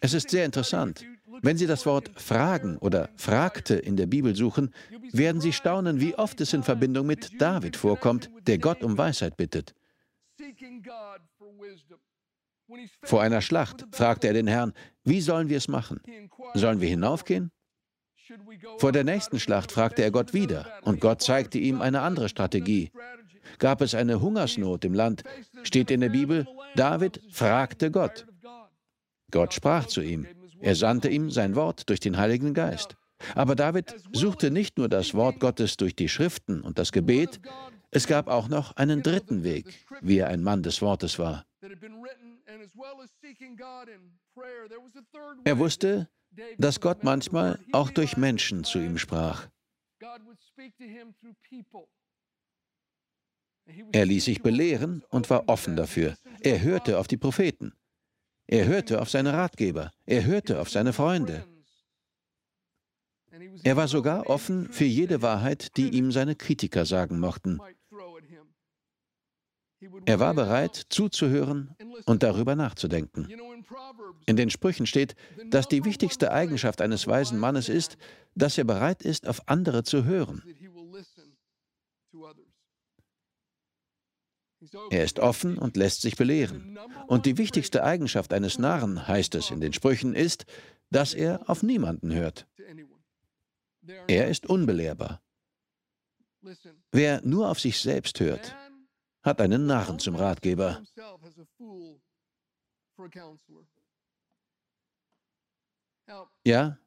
Es 0.00 0.14
ist 0.14 0.30
sehr 0.30 0.44
interessant. 0.44 1.04
Wenn 1.40 1.56
Sie 1.56 1.66
das 1.66 1.86
Wort 1.86 2.10
fragen 2.16 2.76
oder 2.78 3.08
fragte 3.16 3.74
in 3.74 3.96
der 3.96 4.06
Bibel 4.06 4.36
suchen, 4.36 4.72
werden 5.12 5.40
Sie 5.40 5.52
staunen, 5.52 6.00
wie 6.00 6.14
oft 6.14 6.40
es 6.40 6.52
in 6.52 6.62
Verbindung 6.62 7.06
mit 7.06 7.40
David 7.40 7.76
vorkommt, 7.76 8.30
der 8.46 8.58
Gott 8.58 8.82
um 8.82 8.98
Weisheit 8.98 9.36
bittet. 9.36 9.74
Vor 13.02 13.22
einer 13.22 13.40
Schlacht 13.40 13.86
fragte 13.92 14.28
er 14.28 14.34
den 14.34 14.46
Herrn, 14.46 14.72
wie 15.04 15.20
sollen 15.20 15.48
wir 15.48 15.56
es 15.56 15.68
machen? 15.68 16.00
Sollen 16.54 16.80
wir 16.80 16.88
hinaufgehen? 16.88 17.50
Vor 18.78 18.92
der 18.92 19.04
nächsten 19.04 19.40
Schlacht 19.40 19.72
fragte 19.72 20.02
er 20.02 20.10
Gott 20.10 20.32
wieder 20.32 20.66
und 20.82 21.00
Gott 21.00 21.22
zeigte 21.22 21.58
ihm 21.58 21.82
eine 21.82 22.00
andere 22.00 22.28
Strategie. 22.28 22.90
Gab 23.58 23.80
es 23.82 23.94
eine 23.94 24.20
Hungersnot 24.20 24.84
im 24.84 24.94
Land, 24.94 25.24
steht 25.64 25.90
in 25.90 26.00
der 26.00 26.08
Bibel, 26.08 26.46
David 26.76 27.20
fragte 27.30 27.90
Gott. 27.90 28.26
Gott 29.32 29.54
sprach 29.54 29.86
zu 29.86 30.00
ihm. 30.00 30.26
Er 30.60 30.76
sandte 30.76 31.08
ihm 31.08 31.30
sein 31.30 31.56
Wort 31.56 31.88
durch 31.88 31.98
den 31.98 32.16
Heiligen 32.16 32.54
Geist. 32.54 32.96
Aber 33.34 33.56
David 33.56 33.94
suchte 34.12 34.50
nicht 34.50 34.78
nur 34.78 34.88
das 34.88 35.14
Wort 35.14 35.40
Gottes 35.40 35.76
durch 35.76 35.96
die 35.96 36.08
Schriften 36.08 36.60
und 36.60 36.78
das 36.78 36.92
Gebet, 36.92 37.40
es 37.90 38.06
gab 38.06 38.28
auch 38.28 38.48
noch 38.48 38.76
einen 38.76 39.02
dritten 39.02 39.42
Weg, 39.42 39.66
wie 40.00 40.18
er 40.18 40.28
ein 40.28 40.42
Mann 40.42 40.62
des 40.62 40.80
Wortes 40.80 41.18
war. 41.18 41.44
Er 45.44 45.58
wusste, 45.58 46.08
dass 46.58 46.80
Gott 46.80 47.04
manchmal 47.04 47.58
auch 47.72 47.90
durch 47.90 48.16
Menschen 48.16 48.64
zu 48.64 48.78
ihm 48.78 48.98
sprach. 48.98 49.48
Er 53.92 54.06
ließ 54.06 54.24
sich 54.24 54.42
belehren 54.42 55.04
und 55.10 55.30
war 55.30 55.48
offen 55.48 55.76
dafür. 55.76 56.16
Er 56.40 56.62
hörte 56.62 56.98
auf 56.98 57.06
die 57.06 57.16
Propheten. 57.16 57.72
Er 58.52 58.66
hörte 58.66 59.00
auf 59.00 59.08
seine 59.08 59.32
Ratgeber. 59.32 59.92
Er 60.04 60.26
hörte 60.26 60.60
auf 60.60 60.68
seine 60.68 60.92
Freunde. 60.92 61.46
Er 63.64 63.76
war 63.78 63.88
sogar 63.88 64.28
offen 64.28 64.70
für 64.70 64.84
jede 64.84 65.22
Wahrheit, 65.22 65.78
die 65.78 65.88
ihm 65.88 66.12
seine 66.12 66.34
Kritiker 66.34 66.84
sagen 66.84 67.18
mochten. 67.18 67.60
Er 70.04 70.20
war 70.20 70.34
bereit, 70.34 70.82
zuzuhören 70.90 71.74
und 72.04 72.22
darüber 72.22 72.54
nachzudenken. 72.54 73.26
In 74.26 74.36
den 74.36 74.50
Sprüchen 74.50 74.84
steht, 74.84 75.16
dass 75.48 75.66
die 75.66 75.86
wichtigste 75.86 76.30
Eigenschaft 76.30 76.82
eines 76.82 77.06
weisen 77.06 77.38
Mannes 77.38 77.70
ist, 77.70 77.96
dass 78.34 78.58
er 78.58 78.64
bereit 78.64 79.00
ist, 79.00 79.26
auf 79.26 79.48
andere 79.48 79.82
zu 79.82 80.04
hören. 80.04 80.42
Er 84.90 85.04
ist 85.04 85.18
offen 85.18 85.58
und 85.58 85.76
lässt 85.76 86.02
sich 86.02 86.16
belehren. 86.16 86.78
Und 87.06 87.26
die 87.26 87.38
wichtigste 87.38 87.82
Eigenschaft 87.82 88.32
eines 88.32 88.58
Narren, 88.58 89.08
heißt 89.08 89.34
es 89.34 89.50
in 89.50 89.60
den 89.60 89.72
Sprüchen, 89.72 90.14
ist, 90.14 90.46
dass 90.90 91.14
er 91.14 91.48
auf 91.48 91.62
niemanden 91.62 92.12
hört. 92.12 92.46
Er 94.06 94.28
ist 94.28 94.46
unbelehrbar. 94.46 95.22
Wer 96.92 97.22
nur 97.22 97.50
auf 97.50 97.60
sich 97.60 97.80
selbst 97.80 98.20
hört, 98.20 98.54
hat 99.22 99.40
einen 99.40 99.66
Narren 99.66 99.98
zum 99.98 100.16
Ratgeber. 100.16 100.82
Ja, 106.44 106.78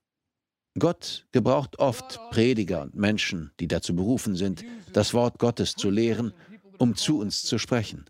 Gott 0.78 1.26
gebraucht 1.32 1.80
oft 1.80 2.20
Prediger 2.32 2.82
und 2.82 2.96
Menschen, 2.96 3.52
die 3.60 3.68
dazu 3.68 3.96
berufen 3.96 4.36
sind, 4.36 4.66
das 4.92 5.14
Wort 5.14 5.40
Gottes 5.40 5.74
zu 5.74 5.90
lehren, 5.90 6.34
um 6.78 6.96
zu 6.96 7.20
uns 7.20 7.44
zu 7.44 7.58
sprechen. 7.58 8.06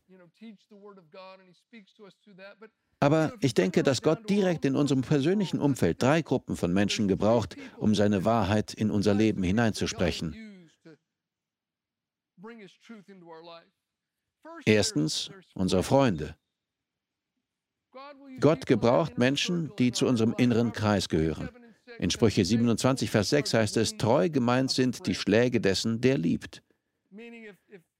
Aber 2.99 3.33
ich 3.41 3.53
denke, 3.53 3.83
dass 3.83 4.01
Gott 4.01 4.29
direkt 4.29 4.65
in 4.65 4.75
unserem 4.75 5.01
persönlichen 5.01 5.59
Umfeld 5.59 6.01
drei 6.01 6.21
Gruppen 6.21 6.55
von 6.55 6.73
Menschen 6.73 7.07
gebraucht, 7.07 7.55
um 7.77 7.93
seine 7.95 8.25
Wahrheit 8.25 8.73
in 8.73 8.91
unser 8.91 9.13
Leben 9.13 9.43
hineinzusprechen. 9.43 10.35
Erstens 14.65 15.31
unsere 15.53 15.83
Freunde. 15.83 16.35
Gott 18.39 18.65
gebraucht 18.65 19.17
Menschen, 19.17 19.71
die 19.77 19.91
zu 19.91 20.05
unserem 20.05 20.33
inneren 20.37 20.73
Kreis 20.73 21.09
gehören. 21.09 21.49
In 21.97 22.11
Sprüche 22.11 22.43
27, 22.43 23.09
Vers 23.09 23.29
6 23.29 23.53
heißt 23.53 23.77
es, 23.77 23.97
treu 23.97 24.29
gemeint 24.29 24.71
sind 24.71 25.07
die 25.07 25.15
Schläge 25.15 25.61
dessen, 25.61 26.01
der 26.01 26.17
liebt. 26.17 26.61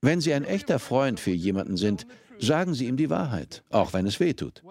Wenn 0.02 0.22
Sie 0.22 0.34
ein 0.34 0.46
echter 0.46 0.80
Freund 0.80 1.20
für 1.20 1.32
jemanden 1.32 1.78
sind, 1.78 2.06
sagen 2.40 2.74
Sie 2.74 2.88
ihm 2.88 2.98
die 2.98 3.10
Wahrheit, 3.10 3.64
auch 3.70 3.94
wenn 3.94 4.06
es 4.06 4.20
weh 4.20 4.34
tut. 4.34 4.64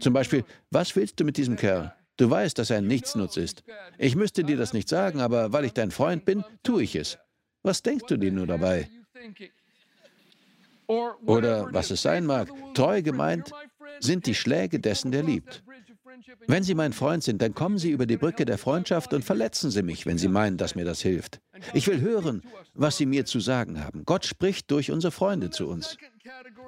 Zum 0.00 0.12
Beispiel, 0.12 0.44
was 0.70 0.94
willst 0.96 1.18
du 1.20 1.24
mit 1.24 1.36
diesem 1.36 1.56
Kerl? 1.56 1.94
Du 2.16 2.30
weißt, 2.30 2.58
dass 2.58 2.70
er 2.70 2.78
ein 2.78 2.86
Nichtsnutz 2.86 3.36
ist. 3.36 3.62
Ich 3.98 4.16
müsste 4.16 4.42
dir 4.42 4.56
das 4.56 4.72
nicht 4.72 4.88
sagen, 4.88 5.20
aber 5.20 5.52
weil 5.52 5.66
ich 5.66 5.72
dein 5.72 5.90
Freund 5.90 6.24
bin, 6.24 6.44
tue 6.62 6.82
ich 6.82 6.96
es. 6.96 7.18
Was 7.62 7.82
denkst 7.82 8.06
du 8.08 8.16
dir 8.16 8.32
nur 8.32 8.46
dabei? 8.46 8.88
Oder 10.86 11.72
was 11.72 11.90
es 11.90 12.02
sein 12.02 12.24
mag, 12.24 12.48
treu 12.74 13.02
gemeint 13.02 13.50
sind 14.00 14.26
die 14.26 14.34
Schläge 14.34 14.78
dessen, 14.78 15.10
der 15.10 15.22
liebt. 15.22 15.62
Wenn 16.46 16.62
Sie 16.62 16.74
mein 16.74 16.92
Freund 16.92 17.22
sind, 17.22 17.42
dann 17.42 17.54
kommen 17.54 17.78
Sie 17.78 17.90
über 17.90 18.06
die 18.06 18.16
Brücke 18.16 18.44
der 18.44 18.58
Freundschaft 18.58 19.12
und 19.12 19.24
verletzen 19.24 19.70
Sie 19.70 19.82
mich, 19.82 20.06
wenn 20.06 20.18
Sie 20.18 20.28
meinen, 20.28 20.56
dass 20.56 20.74
mir 20.74 20.84
das 20.84 21.02
hilft. 21.02 21.40
Ich 21.74 21.86
will 21.86 22.00
hören, 22.00 22.42
was 22.74 22.96
Sie 22.96 23.06
mir 23.06 23.24
zu 23.24 23.40
sagen 23.40 23.82
haben. 23.82 24.04
Gott 24.04 24.24
spricht 24.24 24.70
durch 24.70 24.90
unsere 24.90 25.10
Freunde 25.10 25.50
zu 25.50 25.68
uns. 25.68 25.96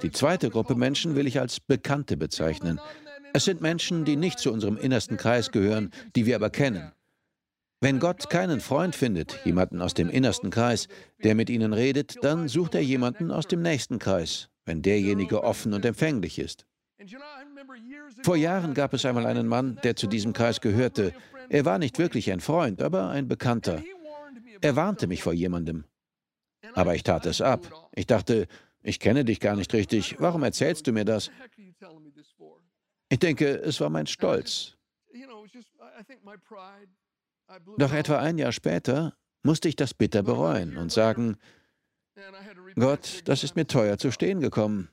Die 0.02 0.11
zweite 0.11 0.50
Gruppe 0.50 0.75
Menschen 0.75 1.14
will 1.17 1.26
ich 1.26 1.40
als 1.40 1.61
Bekannte 1.61 2.17
bezeichnen. 2.17 2.81
Es 3.33 3.45
sind 3.45 3.61
Menschen, 3.61 4.05
die 4.05 4.17
nicht 4.17 4.38
zu 4.38 4.52
unserem 4.52 4.76
innersten 4.76 5.17
Kreis 5.17 5.50
gehören, 5.50 5.90
die 6.17 6.26
wir 6.26 6.37
aber 6.37 6.50
kennen. 6.50 6.93
Wenn 7.81 8.00
Gott 8.00 8.28
keinen 8.28 8.61
Freund 8.61 8.97
findet, 8.97 9.38
jemanden 9.45 9.81
aus 9.83 9.95
dem 9.95 10.09
innersten 10.09 10.50
Kreis, 10.50 10.88
der 11.23 11.37
mit 11.37 11.49
ihnen 11.49 11.73
redet, 11.73 12.17
dann 12.23 12.49
sucht 12.49 12.75
er 12.75 12.81
jemanden 12.81 13.31
aus 13.31 13.47
dem 13.47 13.62
nächsten 13.62 14.00
Kreis, 14.00 14.49
wenn 14.64 14.83
derjenige 14.83 15.45
offen 15.45 15.73
und 15.73 15.85
empfänglich 15.85 16.40
ist. 16.40 16.67
Vor 18.23 18.37
Jahren 18.37 18.75
gab 18.75 18.93
es 18.93 19.05
einmal 19.05 19.26
einen 19.26 19.47
Mann, 19.47 19.78
der 19.83 19.95
zu 19.95 20.07
diesem 20.07 20.33
Kreis 20.33 20.61
gehörte. 20.61 21.14
Er 21.49 21.64
war 21.64 21.78
nicht 21.78 21.99
wirklich 21.99 22.31
ein 22.33 22.40
Freund, 22.40 22.83
aber 22.83 23.09
ein 23.11 23.28
Bekannter. 23.28 23.83
Er 24.61 24.76
warnte 24.76 25.07
mich 25.07 25.23
vor 25.23 25.33
jemandem. 25.33 25.85
Aber 26.75 26.95
ich 26.95 27.05
tat 27.05 27.26
es 27.26 27.40
ab. 27.40 27.90
Ich 27.95 28.07
dachte, 28.07 28.49
ich 28.83 28.99
kenne 28.99 29.25
dich 29.25 29.40
gar 29.40 29.55
nicht 29.55 29.73
richtig. 29.75 30.17
Warum 30.19 30.43
erzählst 30.43 30.87
du 30.87 30.93
mir 30.93 31.05
das? 31.05 31.31
Ich 33.09 33.19
denke, 33.19 33.47
es 33.47 33.81
war 33.81 33.90
mein 33.90 34.07
Stolz. 34.07 34.76
Doch 37.78 37.93
etwa 37.93 38.19
ein 38.19 38.38
Jahr 38.38 38.52
später 38.52 39.17
musste 39.43 39.69
ich 39.69 39.76
das 39.76 39.95
bitter 39.95 40.23
bereuen 40.23 40.76
und 40.76 40.93
sagen, 40.93 41.38
Gott, 42.75 43.23
das 43.25 43.45
ist 43.45 43.57
mir 43.57 43.67
teuer 43.67 43.97
zu 43.99 44.11
stehen 44.11 44.40
gekommen. 44.40 44.88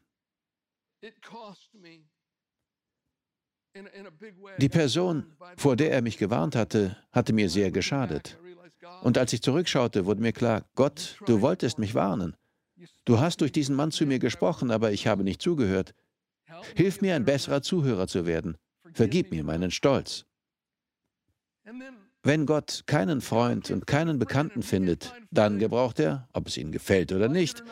Die 4.58 4.70
Person, 4.70 5.26
vor 5.58 5.76
der 5.76 5.92
er 5.92 6.02
mich 6.02 6.18
gewarnt 6.18 6.56
hatte, 6.56 6.98
hatte 7.12 7.34
mir 7.34 7.50
sehr 7.50 7.72
geschadet. 7.72 8.38
Und 9.02 9.18
als 9.18 9.34
ich 9.34 9.42
zurückschaute, 9.42 10.06
wurde 10.06 10.22
mir 10.22 10.32
klar, 10.32 10.64
Gott, 10.76 11.18
du 11.26 11.42
wolltest 11.42 11.80
mich 11.80 11.96
warnen. 11.96 12.36
Du 13.04 13.20
hast 13.20 13.42
durch 13.42 13.52
diesen 13.52 13.76
Mann 13.76 13.92
zu 13.92 14.06
mir 14.06 14.20
gesprochen, 14.20 14.72
aber 14.72 14.92
ich 14.92 15.08
habe 15.08 15.24
nicht 15.24 15.42
zugehört. 15.42 15.94
Hilf 16.76 17.02
mir, 17.02 17.16
ein 17.16 17.26
besserer 17.26 17.62
Zuhörer 17.62 18.08
zu 18.08 18.26
werden. 18.26 18.58
Vergib 18.94 19.32
mir 19.32 19.44
meinen 19.44 19.72
Stolz. 19.72 20.26
Wenn 22.24 22.46
Gott 22.46 22.84
keinen 22.86 23.22
Freund 23.22 23.72
und 23.72 23.86
keinen 23.88 24.20
Bekannten 24.20 24.64
findet, 24.64 25.14
dann 25.32 25.60
gebraucht 25.60 26.00
er, 26.00 26.28
ob 26.34 26.48
es 26.48 26.58
ihnen 26.58 26.72
gefällt 26.72 27.12
oder 27.12 27.30
nicht, 27.30 27.64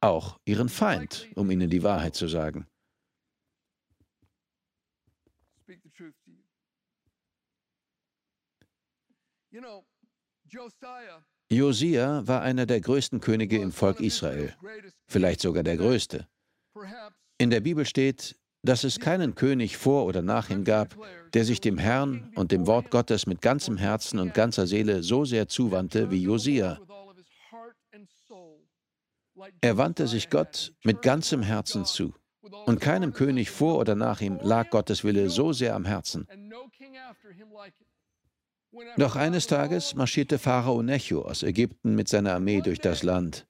auch 0.00 0.38
ihren 0.44 0.68
Feind, 0.68 1.28
um 1.34 1.50
ihnen 1.50 1.70
die 1.70 1.82
Wahrheit 1.82 2.14
zu 2.14 2.28
sagen. 2.28 2.66
Josia 11.50 12.26
war 12.26 12.42
einer 12.42 12.66
der 12.66 12.80
größten 12.80 13.20
Könige 13.20 13.60
im 13.60 13.72
Volk 13.72 14.00
Israel, 14.00 14.56
vielleicht 15.06 15.40
sogar 15.40 15.62
der 15.62 15.76
größte. 15.76 16.26
In 17.38 17.50
der 17.50 17.60
Bibel 17.60 17.84
steht, 17.84 18.38
dass 18.62 18.84
es 18.84 18.98
keinen 19.00 19.34
König 19.34 19.76
vor 19.76 20.06
oder 20.06 20.22
nach 20.22 20.48
ihm 20.48 20.64
gab, 20.64 20.96
der 21.34 21.44
sich 21.44 21.60
dem 21.60 21.78
Herrn 21.78 22.32
und 22.36 22.52
dem 22.52 22.66
Wort 22.66 22.90
Gottes 22.90 23.26
mit 23.26 23.42
ganzem 23.42 23.76
Herzen 23.76 24.18
und 24.20 24.34
ganzer 24.34 24.66
Seele 24.66 25.02
so 25.02 25.24
sehr 25.24 25.48
zuwandte 25.48 26.10
wie 26.10 26.22
Josia. 26.22 26.80
Er 29.60 29.76
wandte 29.76 30.06
sich 30.06 30.30
Gott 30.30 30.72
mit 30.84 31.02
ganzem 31.02 31.42
Herzen 31.42 31.84
zu. 31.84 32.14
Und 32.66 32.80
keinem 32.80 33.12
König 33.12 33.50
vor 33.50 33.78
oder 33.78 33.94
nach 33.94 34.20
ihm 34.20 34.38
lag 34.42 34.70
Gottes 34.70 35.04
Wille 35.04 35.28
so 35.30 35.52
sehr 35.52 35.74
am 35.74 35.84
Herzen. 35.84 36.26
Doch 38.96 39.16
eines 39.16 39.46
Tages 39.46 39.94
marschierte 39.94 40.38
Pharao 40.38 40.82
Necho 40.82 41.22
aus 41.22 41.42
Ägypten 41.42 41.94
mit 41.94 42.08
seiner 42.08 42.34
Armee 42.34 42.60
durch 42.60 42.80
das 42.80 43.02
Land. 43.02 43.46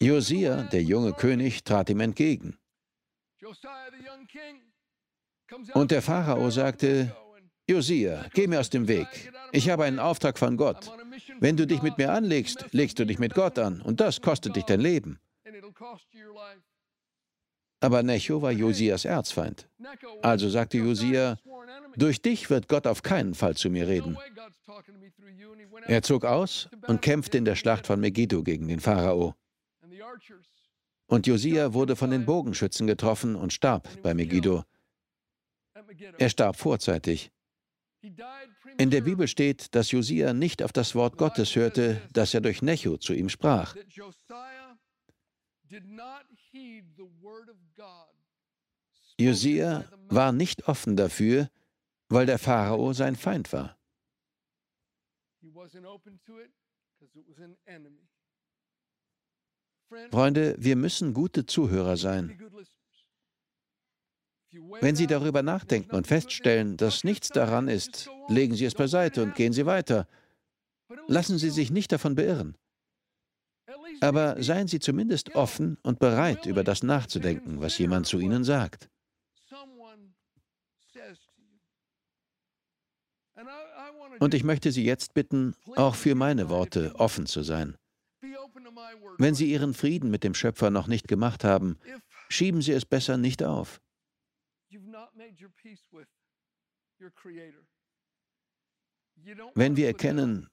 Josia, 0.00 0.62
der 0.64 0.82
junge 0.82 1.12
König, 1.12 1.64
trat 1.64 1.90
ihm 1.90 2.00
entgegen. 2.00 2.58
Und 5.74 5.90
der 5.90 6.02
Pharao 6.02 6.50
sagte, 6.50 7.14
Josia, 7.68 8.26
geh 8.32 8.46
mir 8.46 8.60
aus 8.60 8.70
dem 8.70 8.88
Weg. 8.88 9.32
Ich 9.52 9.68
habe 9.70 9.84
einen 9.84 9.98
Auftrag 9.98 10.38
von 10.38 10.56
Gott. 10.56 10.90
Wenn 11.40 11.56
du 11.56 11.66
dich 11.66 11.82
mit 11.82 11.98
mir 11.98 12.12
anlegst, 12.12 12.66
legst 12.72 12.98
du 12.98 13.06
dich 13.06 13.18
mit 13.18 13.34
Gott 13.34 13.58
an, 13.58 13.80
und 13.82 14.00
das 14.00 14.20
kostet 14.20 14.56
dich 14.56 14.64
dein 14.64 14.80
Leben. 14.80 15.18
Aber 17.80 18.02
Necho 18.02 18.40
war 18.40 18.52
Josias 18.52 19.04
Erzfeind. 19.04 19.68
Also 20.22 20.48
sagte 20.48 20.78
Josia, 20.78 21.36
durch 21.96 22.22
dich 22.22 22.50
wird 22.50 22.68
Gott 22.68 22.86
auf 22.86 23.02
keinen 23.02 23.34
Fall 23.34 23.56
zu 23.56 23.70
mir 23.70 23.88
reden. 23.88 24.16
Er 25.86 26.02
zog 26.02 26.24
aus 26.24 26.68
und 26.86 27.02
kämpfte 27.02 27.38
in 27.38 27.44
der 27.44 27.56
Schlacht 27.56 27.86
von 27.86 28.00
Megiddo 28.00 28.42
gegen 28.42 28.68
den 28.68 28.80
Pharao. 28.80 29.34
Und 31.06 31.26
Josia 31.26 31.74
wurde 31.74 31.96
von 31.96 32.10
den 32.10 32.24
Bogenschützen 32.24 32.86
getroffen 32.86 33.36
und 33.36 33.52
starb 33.52 33.88
bei 34.02 34.14
Megiddo. 34.14 34.64
Er 36.18 36.30
starb 36.30 36.56
vorzeitig. 36.56 37.30
In 38.78 38.90
der 38.90 39.02
Bibel 39.02 39.28
steht, 39.28 39.74
dass 39.74 39.90
Josia 39.90 40.32
nicht 40.32 40.62
auf 40.62 40.72
das 40.72 40.94
Wort 40.94 41.18
Gottes 41.18 41.54
hörte, 41.54 42.00
das 42.12 42.34
er 42.34 42.40
durch 42.40 42.62
Necho 42.62 42.96
zu 42.96 43.12
ihm 43.12 43.28
sprach. 43.28 43.76
Josia 49.18 49.84
war 50.08 50.32
nicht 50.32 50.68
offen 50.68 50.96
dafür, 50.96 51.48
weil 52.12 52.26
der 52.26 52.38
Pharao 52.38 52.92
sein 52.92 53.16
Feind 53.16 53.52
war. 53.52 53.76
Freunde, 60.10 60.54
wir 60.58 60.76
müssen 60.76 61.14
gute 61.14 61.46
Zuhörer 61.46 61.96
sein. 61.96 62.38
Wenn 64.80 64.96
Sie 64.96 65.06
darüber 65.06 65.42
nachdenken 65.42 65.94
und 65.94 66.06
feststellen, 66.06 66.76
dass 66.76 67.04
nichts 67.04 67.28
daran 67.28 67.68
ist, 67.68 68.10
legen 68.28 68.54
Sie 68.54 68.66
es 68.66 68.74
beiseite 68.74 69.22
und 69.22 69.34
gehen 69.34 69.52
Sie 69.52 69.64
weiter. 69.64 70.06
Lassen 71.08 71.38
Sie 71.38 71.50
sich 71.50 71.70
nicht 71.70 71.90
davon 71.92 72.14
beirren. 72.14 72.56
Aber 74.00 74.42
seien 74.42 74.68
Sie 74.68 74.78
zumindest 74.78 75.34
offen 75.34 75.78
und 75.82 75.98
bereit, 75.98 76.44
über 76.44 76.64
das 76.64 76.82
nachzudenken, 76.82 77.60
was 77.60 77.78
jemand 77.78 78.06
zu 78.06 78.18
Ihnen 78.18 78.44
sagt. 78.44 78.90
Und 84.20 84.34
ich 84.34 84.44
möchte 84.44 84.72
Sie 84.72 84.84
jetzt 84.84 85.14
bitten, 85.14 85.54
auch 85.76 85.94
für 85.94 86.14
meine 86.14 86.48
Worte 86.48 86.94
offen 86.96 87.26
zu 87.26 87.42
sein. 87.42 87.76
Wenn 89.18 89.34
Sie 89.34 89.50
Ihren 89.50 89.74
Frieden 89.74 90.10
mit 90.10 90.24
dem 90.24 90.34
Schöpfer 90.34 90.70
noch 90.70 90.86
nicht 90.86 91.08
gemacht 91.08 91.44
haben, 91.44 91.78
schieben 92.28 92.62
Sie 92.62 92.72
es 92.72 92.84
besser 92.84 93.16
nicht 93.16 93.42
auf. 93.42 93.80
Wenn 99.54 99.76
wir 99.76 99.86
erkennen, 99.86 100.48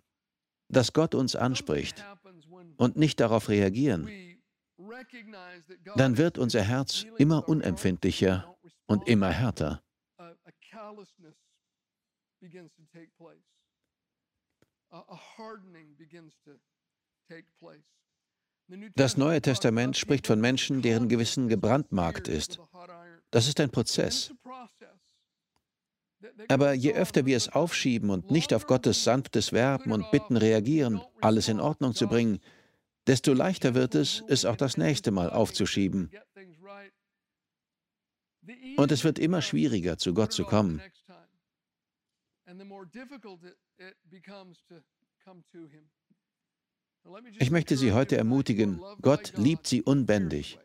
dass 0.69 0.93
Gott 0.93 1.15
uns 1.15 1.35
anspricht 1.35 2.05
und 2.77 2.95
nicht 2.95 3.19
darauf 3.19 3.49
reagieren, 3.49 4.09
dann 5.95 6.17
wird 6.17 6.37
unser 6.37 6.61
Herz 6.61 7.05
immer 7.17 7.47
unempfindlicher 7.47 8.55
und 8.87 9.07
immer 9.07 9.29
härter. 9.29 9.81
Das 18.95 19.17
Neue 19.17 19.41
Testament 19.41 19.97
spricht 19.97 20.27
von 20.27 20.39
Menschen, 20.39 20.81
deren 20.81 21.09
Gewissen 21.09 21.47
gebrandmarkt 21.47 22.27
ist. 22.27 22.59
Das 23.31 23.47
ist 23.47 23.59
ein 23.59 23.69
Prozess. 23.69 24.31
Aber 26.49 26.73
je 26.73 26.93
öfter 26.93 27.25
wir 27.25 27.37
es 27.37 27.49
aufschieben 27.49 28.09
und 28.09 28.29
nicht 28.29 28.53
auf 28.53 28.67
Gottes 28.67 29.03
sanftes 29.03 29.53
Werben 29.53 29.91
und 29.91 30.11
Bitten 30.11 30.37
reagieren, 30.37 31.01
alles 31.21 31.47
in 31.47 31.59
Ordnung 31.59 31.95
zu 31.95 32.07
bringen, 32.07 32.39
desto 33.07 33.33
leichter 33.33 33.73
wird 33.73 33.95
es, 33.95 34.23
es 34.27 34.45
auch 34.45 34.57
das 34.57 34.77
nächste 34.77 35.11
Mal 35.11 35.29
aufzuschieben. 35.29 36.11
Und 38.77 38.91
es 38.91 39.03
wird 39.03 39.19
immer 39.19 39.41
schwieriger, 39.41 39.97
zu 39.97 40.13
Gott 40.13 40.33
zu 40.33 40.43
kommen. 40.43 40.81
Ich 47.39 47.51
möchte 47.51 47.77
Sie 47.77 47.93
heute 47.93 48.17
ermutigen, 48.17 48.81
Gott 49.01 49.33
liebt 49.37 49.67
Sie 49.67 49.81
unbändig. 49.81 50.59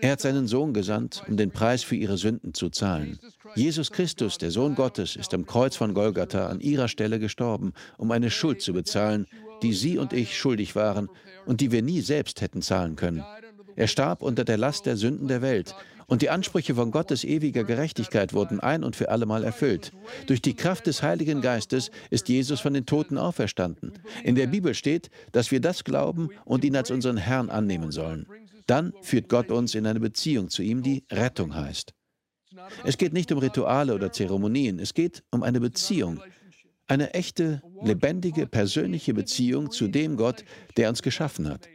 Er 0.00 0.12
hat 0.12 0.20
seinen 0.20 0.48
Sohn 0.48 0.74
gesandt, 0.74 1.22
um 1.28 1.36
den 1.36 1.52
Preis 1.52 1.84
für 1.84 1.94
ihre 1.94 2.18
Sünden 2.18 2.54
zu 2.54 2.70
zahlen. 2.70 3.18
Jesus 3.54 3.92
Christus, 3.92 4.36
der 4.36 4.50
Sohn 4.50 4.74
Gottes, 4.74 5.16
ist 5.16 5.32
am 5.32 5.46
Kreuz 5.46 5.76
von 5.76 5.94
Golgatha 5.94 6.48
an 6.48 6.60
ihrer 6.60 6.88
Stelle 6.88 7.18
gestorben, 7.20 7.72
um 7.96 8.10
eine 8.10 8.30
Schuld 8.30 8.62
zu 8.62 8.72
bezahlen, 8.72 9.26
die 9.62 9.72
Sie 9.72 9.96
und 9.96 10.12
ich 10.12 10.36
schuldig 10.36 10.74
waren 10.74 11.08
und 11.46 11.60
die 11.60 11.70
wir 11.70 11.82
nie 11.82 12.00
selbst 12.00 12.40
hätten 12.40 12.62
zahlen 12.62 12.96
können. 12.96 13.24
Er 13.76 13.86
starb 13.86 14.22
unter 14.22 14.44
der 14.44 14.58
Last 14.58 14.86
der 14.86 14.96
Sünden 14.96 15.28
der 15.28 15.40
Welt 15.40 15.74
und 16.10 16.22
die 16.22 16.28
Ansprüche 16.28 16.74
von 16.74 16.90
Gottes 16.90 17.24
ewiger 17.24 17.62
Gerechtigkeit 17.64 18.34
wurden 18.34 18.58
ein 18.58 18.82
und 18.82 18.96
für 18.96 19.08
allemal 19.08 19.44
erfüllt. 19.44 19.92
Durch 20.26 20.42
die 20.42 20.54
Kraft 20.54 20.86
des 20.88 21.02
Heiligen 21.02 21.40
Geistes 21.40 21.92
ist 22.10 22.28
Jesus 22.28 22.60
von 22.60 22.74
den 22.74 22.84
Toten 22.84 23.16
auferstanden. 23.16 23.92
In 24.24 24.34
der 24.34 24.48
Bibel 24.48 24.74
steht, 24.74 25.08
dass 25.30 25.52
wir 25.52 25.60
das 25.60 25.84
glauben 25.84 26.28
und 26.44 26.64
ihn 26.64 26.74
als 26.74 26.90
unseren 26.90 27.16
Herrn 27.16 27.48
annehmen 27.48 27.92
sollen. 27.92 28.26
Dann 28.66 28.92
führt 29.02 29.28
Gott 29.28 29.52
uns 29.52 29.76
in 29.76 29.86
eine 29.86 30.00
Beziehung 30.00 30.50
zu 30.50 30.62
ihm, 30.62 30.82
die 30.82 31.04
Rettung 31.12 31.54
heißt. 31.54 31.94
Es 32.84 32.98
geht 32.98 33.12
nicht 33.12 33.30
um 33.30 33.38
Rituale 33.38 33.94
oder 33.94 34.10
Zeremonien, 34.10 34.80
es 34.80 34.94
geht 34.94 35.22
um 35.30 35.44
eine 35.44 35.60
Beziehung, 35.60 36.20
eine 36.88 37.14
echte, 37.14 37.62
lebendige, 37.84 38.48
persönliche 38.48 39.14
Beziehung 39.14 39.70
zu 39.70 39.86
dem 39.86 40.16
Gott, 40.16 40.44
der 40.76 40.88
uns 40.88 41.02
geschaffen 41.02 41.48
hat. 41.48 41.68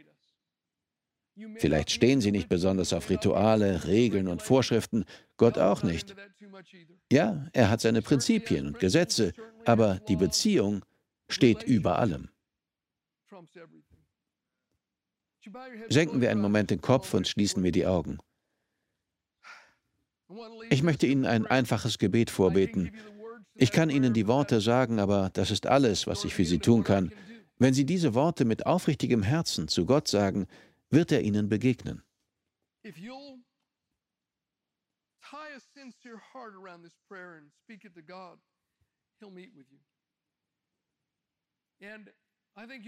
Vielleicht 1.58 1.90
stehen 1.90 2.20
Sie 2.20 2.32
nicht 2.32 2.48
besonders 2.48 2.92
auf 2.92 3.10
Rituale, 3.10 3.84
Regeln 3.86 4.28
und 4.28 4.42
Vorschriften, 4.42 5.04
Gott 5.36 5.58
auch 5.58 5.82
nicht. 5.82 6.14
Ja, 7.12 7.46
er 7.52 7.68
hat 7.70 7.82
seine 7.82 8.00
Prinzipien 8.00 8.68
und 8.68 8.80
Gesetze, 8.80 9.32
aber 9.64 10.00
die 10.08 10.16
Beziehung 10.16 10.84
steht 11.28 11.62
über 11.62 11.98
allem. 11.98 12.30
Senken 15.88 16.20
wir 16.20 16.30
einen 16.30 16.40
Moment 16.40 16.70
den 16.70 16.80
Kopf 16.80 17.12
und 17.12 17.28
schließen 17.28 17.62
wir 17.62 17.72
die 17.72 17.86
Augen. 17.86 18.18
Ich 20.70 20.82
möchte 20.82 21.06
Ihnen 21.06 21.26
ein 21.26 21.46
einfaches 21.46 21.98
Gebet 21.98 22.30
vorbeten. 22.30 22.92
Ich 23.54 23.70
kann 23.70 23.90
Ihnen 23.90 24.12
die 24.12 24.26
Worte 24.26 24.60
sagen, 24.60 24.98
aber 24.98 25.30
das 25.34 25.50
ist 25.50 25.66
alles, 25.66 26.06
was 26.06 26.24
ich 26.24 26.34
für 26.34 26.44
Sie 26.44 26.58
tun 26.58 26.82
kann. 26.82 27.12
Wenn 27.58 27.74
Sie 27.74 27.86
diese 27.86 28.14
Worte 28.14 28.44
mit 28.44 28.66
aufrichtigem 28.66 29.22
Herzen 29.22 29.68
zu 29.68 29.86
Gott 29.86 30.08
sagen, 30.08 30.46
wird 30.90 31.12
er 31.12 31.22
Ihnen 31.22 31.48
begegnen. 31.48 32.02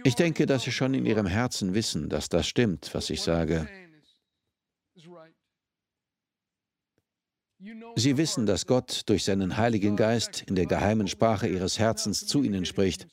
Ich 0.04 0.14
denke, 0.14 0.46
dass 0.46 0.62
Sie 0.62 0.72
schon 0.72 0.94
in 0.94 1.04
Ihrem 1.04 1.26
Herzen 1.26 1.74
wissen, 1.74 2.08
dass 2.08 2.28
das 2.28 2.48
stimmt, 2.48 2.94
was 2.94 3.10
ich 3.10 3.20
sage. 3.20 3.68
Sie 7.96 8.16
wissen, 8.16 8.46
dass 8.46 8.66
Gott 8.66 9.02
durch 9.06 9.24
seinen 9.24 9.56
Heiligen 9.56 9.96
Geist 9.96 10.42
in 10.42 10.54
der 10.54 10.66
geheimen 10.66 11.08
Sprache 11.08 11.48
Ihres 11.48 11.78
Herzens 11.78 12.26
zu 12.26 12.42
Ihnen 12.44 12.64
spricht. 12.64 13.08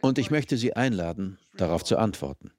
Und 0.00 0.18
ich 0.18 0.30
möchte 0.30 0.56
Sie 0.56 0.74
einladen, 0.74 1.38
darauf 1.56 1.84
zu 1.84 1.98
antworten. 1.98 2.52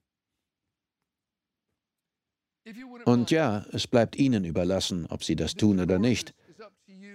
Und 3.05 3.31
ja, 3.31 3.65
es 3.71 3.87
bleibt 3.87 4.15
Ihnen 4.15 4.45
überlassen, 4.45 5.07
ob 5.07 5.23
Sie 5.23 5.35
das 5.35 5.55
tun 5.55 5.79
oder 5.79 5.99
nicht. 5.99 6.33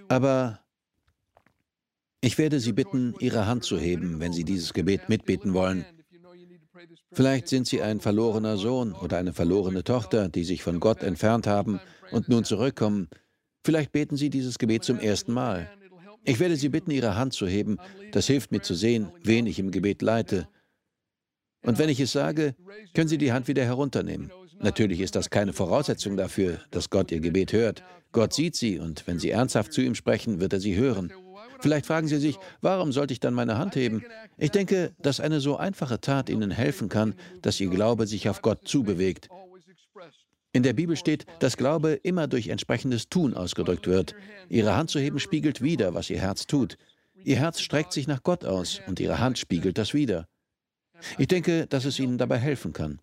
Aber 0.09 0.61
ich 2.21 2.39
werde 2.39 2.59
Sie 2.61 2.73
bitten, 2.73 3.15
Ihre 3.21 3.47
Hand 3.47 3.65
zu 3.65 3.79
heben, 3.79 4.21
wenn 4.21 4.33
Sie 4.33 4.45
dieses 4.45 4.73
Gebet 4.73 5.09
mitbeten 5.09 5.55
wollen. 5.55 5.85
Vielleicht 7.13 7.49
sind 7.49 7.67
Sie 7.67 7.81
ein 7.83 8.01
verlorener 8.01 8.57
Sohn 8.57 8.93
oder 8.93 9.19
eine 9.19 9.33
verlorene 9.33 9.85
Tochter, 9.85 10.29
die 10.29 10.45
sich 10.45 10.63
von 10.63 10.81
Gott 10.81 11.03
entfernt 11.03 11.47
haben 11.47 11.81
und 12.11 12.29
nun 12.29 12.45
zurückkommen. 12.45 13.09
Vielleicht 13.65 13.93
beten 13.93 14.17
Sie 14.17 14.31
dieses 14.31 14.59
Gebet 14.59 14.85
zum 14.85 14.99
ersten 14.99 15.33
Mal. 15.33 15.71
Ich 16.27 16.41
werde 16.41 16.57
Sie 16.57 16.69
bitten, 16.69 16.91
Ihre 16.91 17.17
Hand 17.17 17.33
zu 17.33 17.47
heben. 17.47 17.79
Das 18.12 18.27
hilft 18.27 18.51
mir 18.53 18.61
zu 18.61 18.75
sehen, 18.75 19.12
wen 19.23 19.47
ich 19.47 19.59
im 19.59 19.71
Gebet 19.71 20.03
leite. 20.03 20.49
Und 21.62 21.79
wenn 21.79 21.89
ich 21.89 22.01
es 22.01 22.12
sage, 22.12 22.55
können 22.95 23.09
Sie 23.09 23.19
die 23.19 23.33
Hand 23.33 23.49
wieder 23.49 23.65
herunternehmen. 23.65 24.31
Natürlich 24.59 25.01
ist 25.01 25.15
das 25.15 25.31
keine 25.31 25.53
Voraussetzung 25.53 26.17
dafür, 26.17 26.61
dass 26.71 26.91
Gott 26.91 27.12
Ihr 27.12 27.21
Gebet 27.21 27.53
hört. 27.53 27.83
Gott 28.12 28.33
sieht 28.33 28.57
Sie 28.57 28.79
und 28.79 29.07
wenn 29.07 29.19
Sie 29.19 29.31
ernsthaft 29.31 29.73
zu 29.73 29.83
ihm 29.83 29.95
sprechen, 29.95 30.41
wird 30.41 30.53
er 30.53 30.61
Sie 30.61 30.77
hören. 30.77 31.12
Vielleicht 31.61 31.87
fragen 31.87 32.09
Sie 32.09 32.19
sich, 32.19 32.37
warum 32.61 32.93
sollte 32.93 33.12
ich 33.12 33.21
dann 33.21 33.35
meine 33.35 33.59
Hand 33.59 33.77
heben? 33.77 34.05
Ich 34.37 34.51
denke, 34.51 34.93
dass 35.01 35.21
eine 35.21 35.41
so 35.41 35.57
einfache 35.57 36.01
Tat 36.01 36.29
Ihnen 36.29 36.51
helfen 36.51 36.89
kann, 36.89 37.15
dass 37.43 37.61
Ihr 37.61 37.71
Glaube 37.71 38.07
sich 38.07 38.29
auf 38.29 38.43
Gott 38.43 38.67
zubewegt. 38.67 39.29
In 40.57 40.62
der 40.62 40.73
Bibel 40.73 40.97
steht, 40.97 41.27
dass 41.40 41.59
Glaube 41.59 42.01
immer 42.03 42.29
durch 42.29 42.49
entsprechendes 42.49 43.11
Tun 43.11 43.35
ausgedrückt 43.35 43.87
wird. 43.87 44.14
Ihre 44.49 44.75
Hand 44.75 44.88
zu 44.88 44.99
heben 44.99 45.21
spiegelt 45.21 45.61
wider, 45.61 45.92
was 45.92 46.09
Ihr 46.09 46.19
Herz 46.19 46.47
tut. 46.47 46.79
Ihr 47.25 47.37
Herz 47.37 47.61
streckt 47.61 47.92
sich 47.92 48.07
nach 48.07 48.23
Gott 48.23 48.42
aus 48.42 48.81
und 48.87 48.99
Ihre 48.99 49.19
Hand 49.19 49.37
spiegelt 49.37 49.77
das 49.77 49.92
wider. 49.92 50.27
Ich 51.19 51.29
denke, 51.29 51.66
dass 51.66 51.85
es 51.85 51.99
Ihnen 51.99 52.16
dabei 52.16 52.38
helfen 52.38 52.73
kann. 52.73 53.01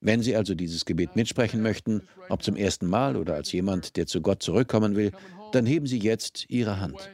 Wenn 0.00 0.22
Sie 0.22 0.36
also 0.36 0.54
dieses 0.54 0.84
Gebet 0.84 1.16
mitsprechen 1.16 1.60
möchten, 1.60 2.02
ob 2.28 2.44
zum 2.44 2.54
ersten 2.54 2.86
Mal 2.86 3.16
oder 3.16 3.34
als 3.34 3.50
jemand, 3.50 3.96
der 3.96 4.06
zu 4.06 4.20
Gott 4.20 4.40
zurückkommen 4.40 4.94
will, 4.94 5.10
dann 5.50 5.66
heben 5.66 5.88
Sie 5.88 5.98
jetzt 5.98 6.48
Ihre 6.50 6.78
Hand. 6.78 7.10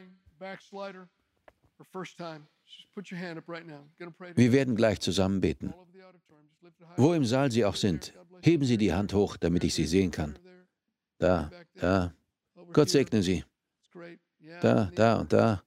Wir 4.35 4.51
werden 4.51 4.75
gleich 4.75 4.99
zusammen 4.99 5.41
beten. 5.41 5.73
Wo 6.95 7.13
im 7.13 7.25
Saal 7.25 7.51
Sie 7.51 7.65
auch 7.65 7.75
sind, 7.75 8.13
heben 8.41 8.65
Sie 8.65 8.77
die 8.77 8.93
Hand 8.93 9.13
hoch, 9.13 9.37
damit 9.37 9.63
ich 9.63 9.73
Sie 9.73 9.85
sehen 9.85 10.11
kann. 10.11 10.37
Da, 11.17 11.51
da. 11.75 12.13
Gott 12.73 12.89
segne 12.89 13.23
Sie. 13.23 13.43
Da, 14.61 14.91
da 14.95 15.15
und 15.19 15.33
da. 15.33 15.63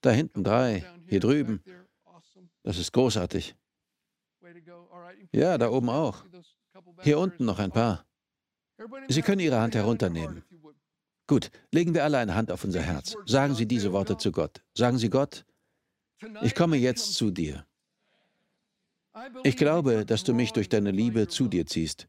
Da 0.00 0.10
hinten 0.10 0.42
drei, 0.44 0.84
hier 1.06 1.20
drüben. 1.20 1.62
Das 2.62 2.78
ist 2.78 2.92
großartig. 2.92 3.54
Ja, 5.32 5.58
da 5.58 5.70
oben 5.70 5.88
auch. 5.88 6.24
Hier 7.02 7.18
unten 7.18 7.44
noch 7.44 7.58
ein 7.58 7.70
paar. 7.70 8.04
Sie 9.08 9.22
können 9.22 9.40
Ihre 9.40 9.60
Hand 9.60 9.74
herunternehmen. 9.74 10.44
Gut, 11.26 11.50
legen 11.72 11.94
wir 11.94 12.04
alle 12.04 12.18
eine 12.18 12.34
Hand 12.34 12.52
auf 12.52 12.62
unser 12.64 12.82
Herz. 12.82 13.16
Sagen 13.26 13.54
Sie 13.54 13.66
diese 13.66 13.92
Worte 13.92 14.16
zu 14.16 14.30
Gott. 14.30 14.62
Sagen 14.74 14.98
Sie 14.98 15.10
Gott, 15.10 15.44
ich 16.42 16.54
komme 16.54 16.76
jetzt 16.76 17.14
zu 17.14 17.30
dir. 17.30 17.66
Ich 19.44 19.56
glaube, 19.56 20.04
dass 20.04 20.24
du 20.24 20.34
mich 20.34 20.52
durch 20.52 20.68
deine 20.68 20.90
Liebe 20.90 21.28
zu 21.28 21.48
dir 21.48 21.66
ziehst. 21.66 22.06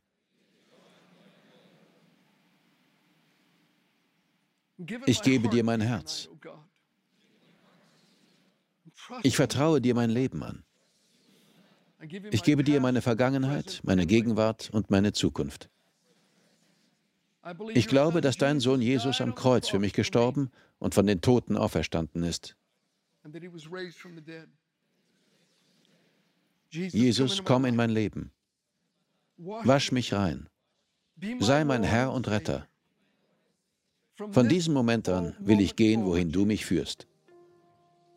Ich 5.05 5.21
gebe 5.21 5.49
dir 5.49 5.63
mein 5.63 5.81
Herz. 5.81 6.29
Ich 9.23 9.35
vertraue 9.35 9.81
dir 9.81 9.95
mein 9.95 10.09
Leben 10.09 10.43
an. 10.43 10.63
Ich 12.31 12.43
gebe 12.43 12.63
dir 12.63 12.79
meine 12.79 13.01
Vergangenheit, 13.01 13.81
meine 13.83 14.05
Gegenwart 14.05 14.69
und 14.71 14.91
meine 14.91 15.13
Zukunft. 15.13 15.69
Ich 17.73 17.87
glaube, 17.87 18.21
dass 18.21 18.37
dein 18.37 18.59
Sohn 18.59 18.81
Jesus 18.81 19.21
am 19.21 19.33
Kreuz 19.33 19.69
für 19.69 19.79
mich 19.79 19.93
gestorben 19.93 20.51
und 20.79 20.93
von 20.93 21.07
den 21.07 21.21
Toten 21.21 21.55
auferstanden 21.55 22.23
ist. 22.23 22.55
Jesus, 26.69 27.43
komm 27.43 27.65
in 27.65 27.75
mein 27.75 27.89
Leben. 27.89 28.31
Wasch 29.37 29.91
mich 29.91 30.13
rein. 30.13 30.49
Sei 31.39 31.63
mein 31.63 31.83
Herr 31.83 32.11
und 32.11 32.27
Retter. 32.27 32.67
Von 34.31 34.49
diesem 34.49 34.73
Moment 34.73 35.09
an 35.09 35.35
will 35.39 35.61
ich 35.61 35.75
gehen, 35.75 36.05
wohin 36.05 36.31
du 36.31 36.45
mich 36.45 36.65
führst. 36.65 37.07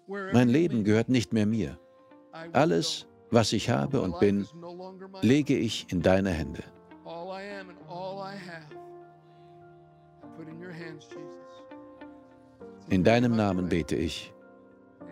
Mein 0.07 0.49
Leben 0.49 0.83
gehört 0.85 1.09
nicht 1.09 1.33
mehr 1.33 1.47
mir. 1.47 1.79
Alles, 2.53 3.07
was 3.31 3.53
ich 3.53 3.71
habe 3.71 4.01
und 4.01 4.19
bin, 4.19 4.47
lege 5.21 5.57
ich 5.57 5.87
in 5.93 6.03
deine 6.03 6.31
Hände. 6.31 6.65
In 12.89 13.05
deinem 13.05 13.37
Namen 13.37 13.69
bete 13.69 13.97
ich. 13.97 14.33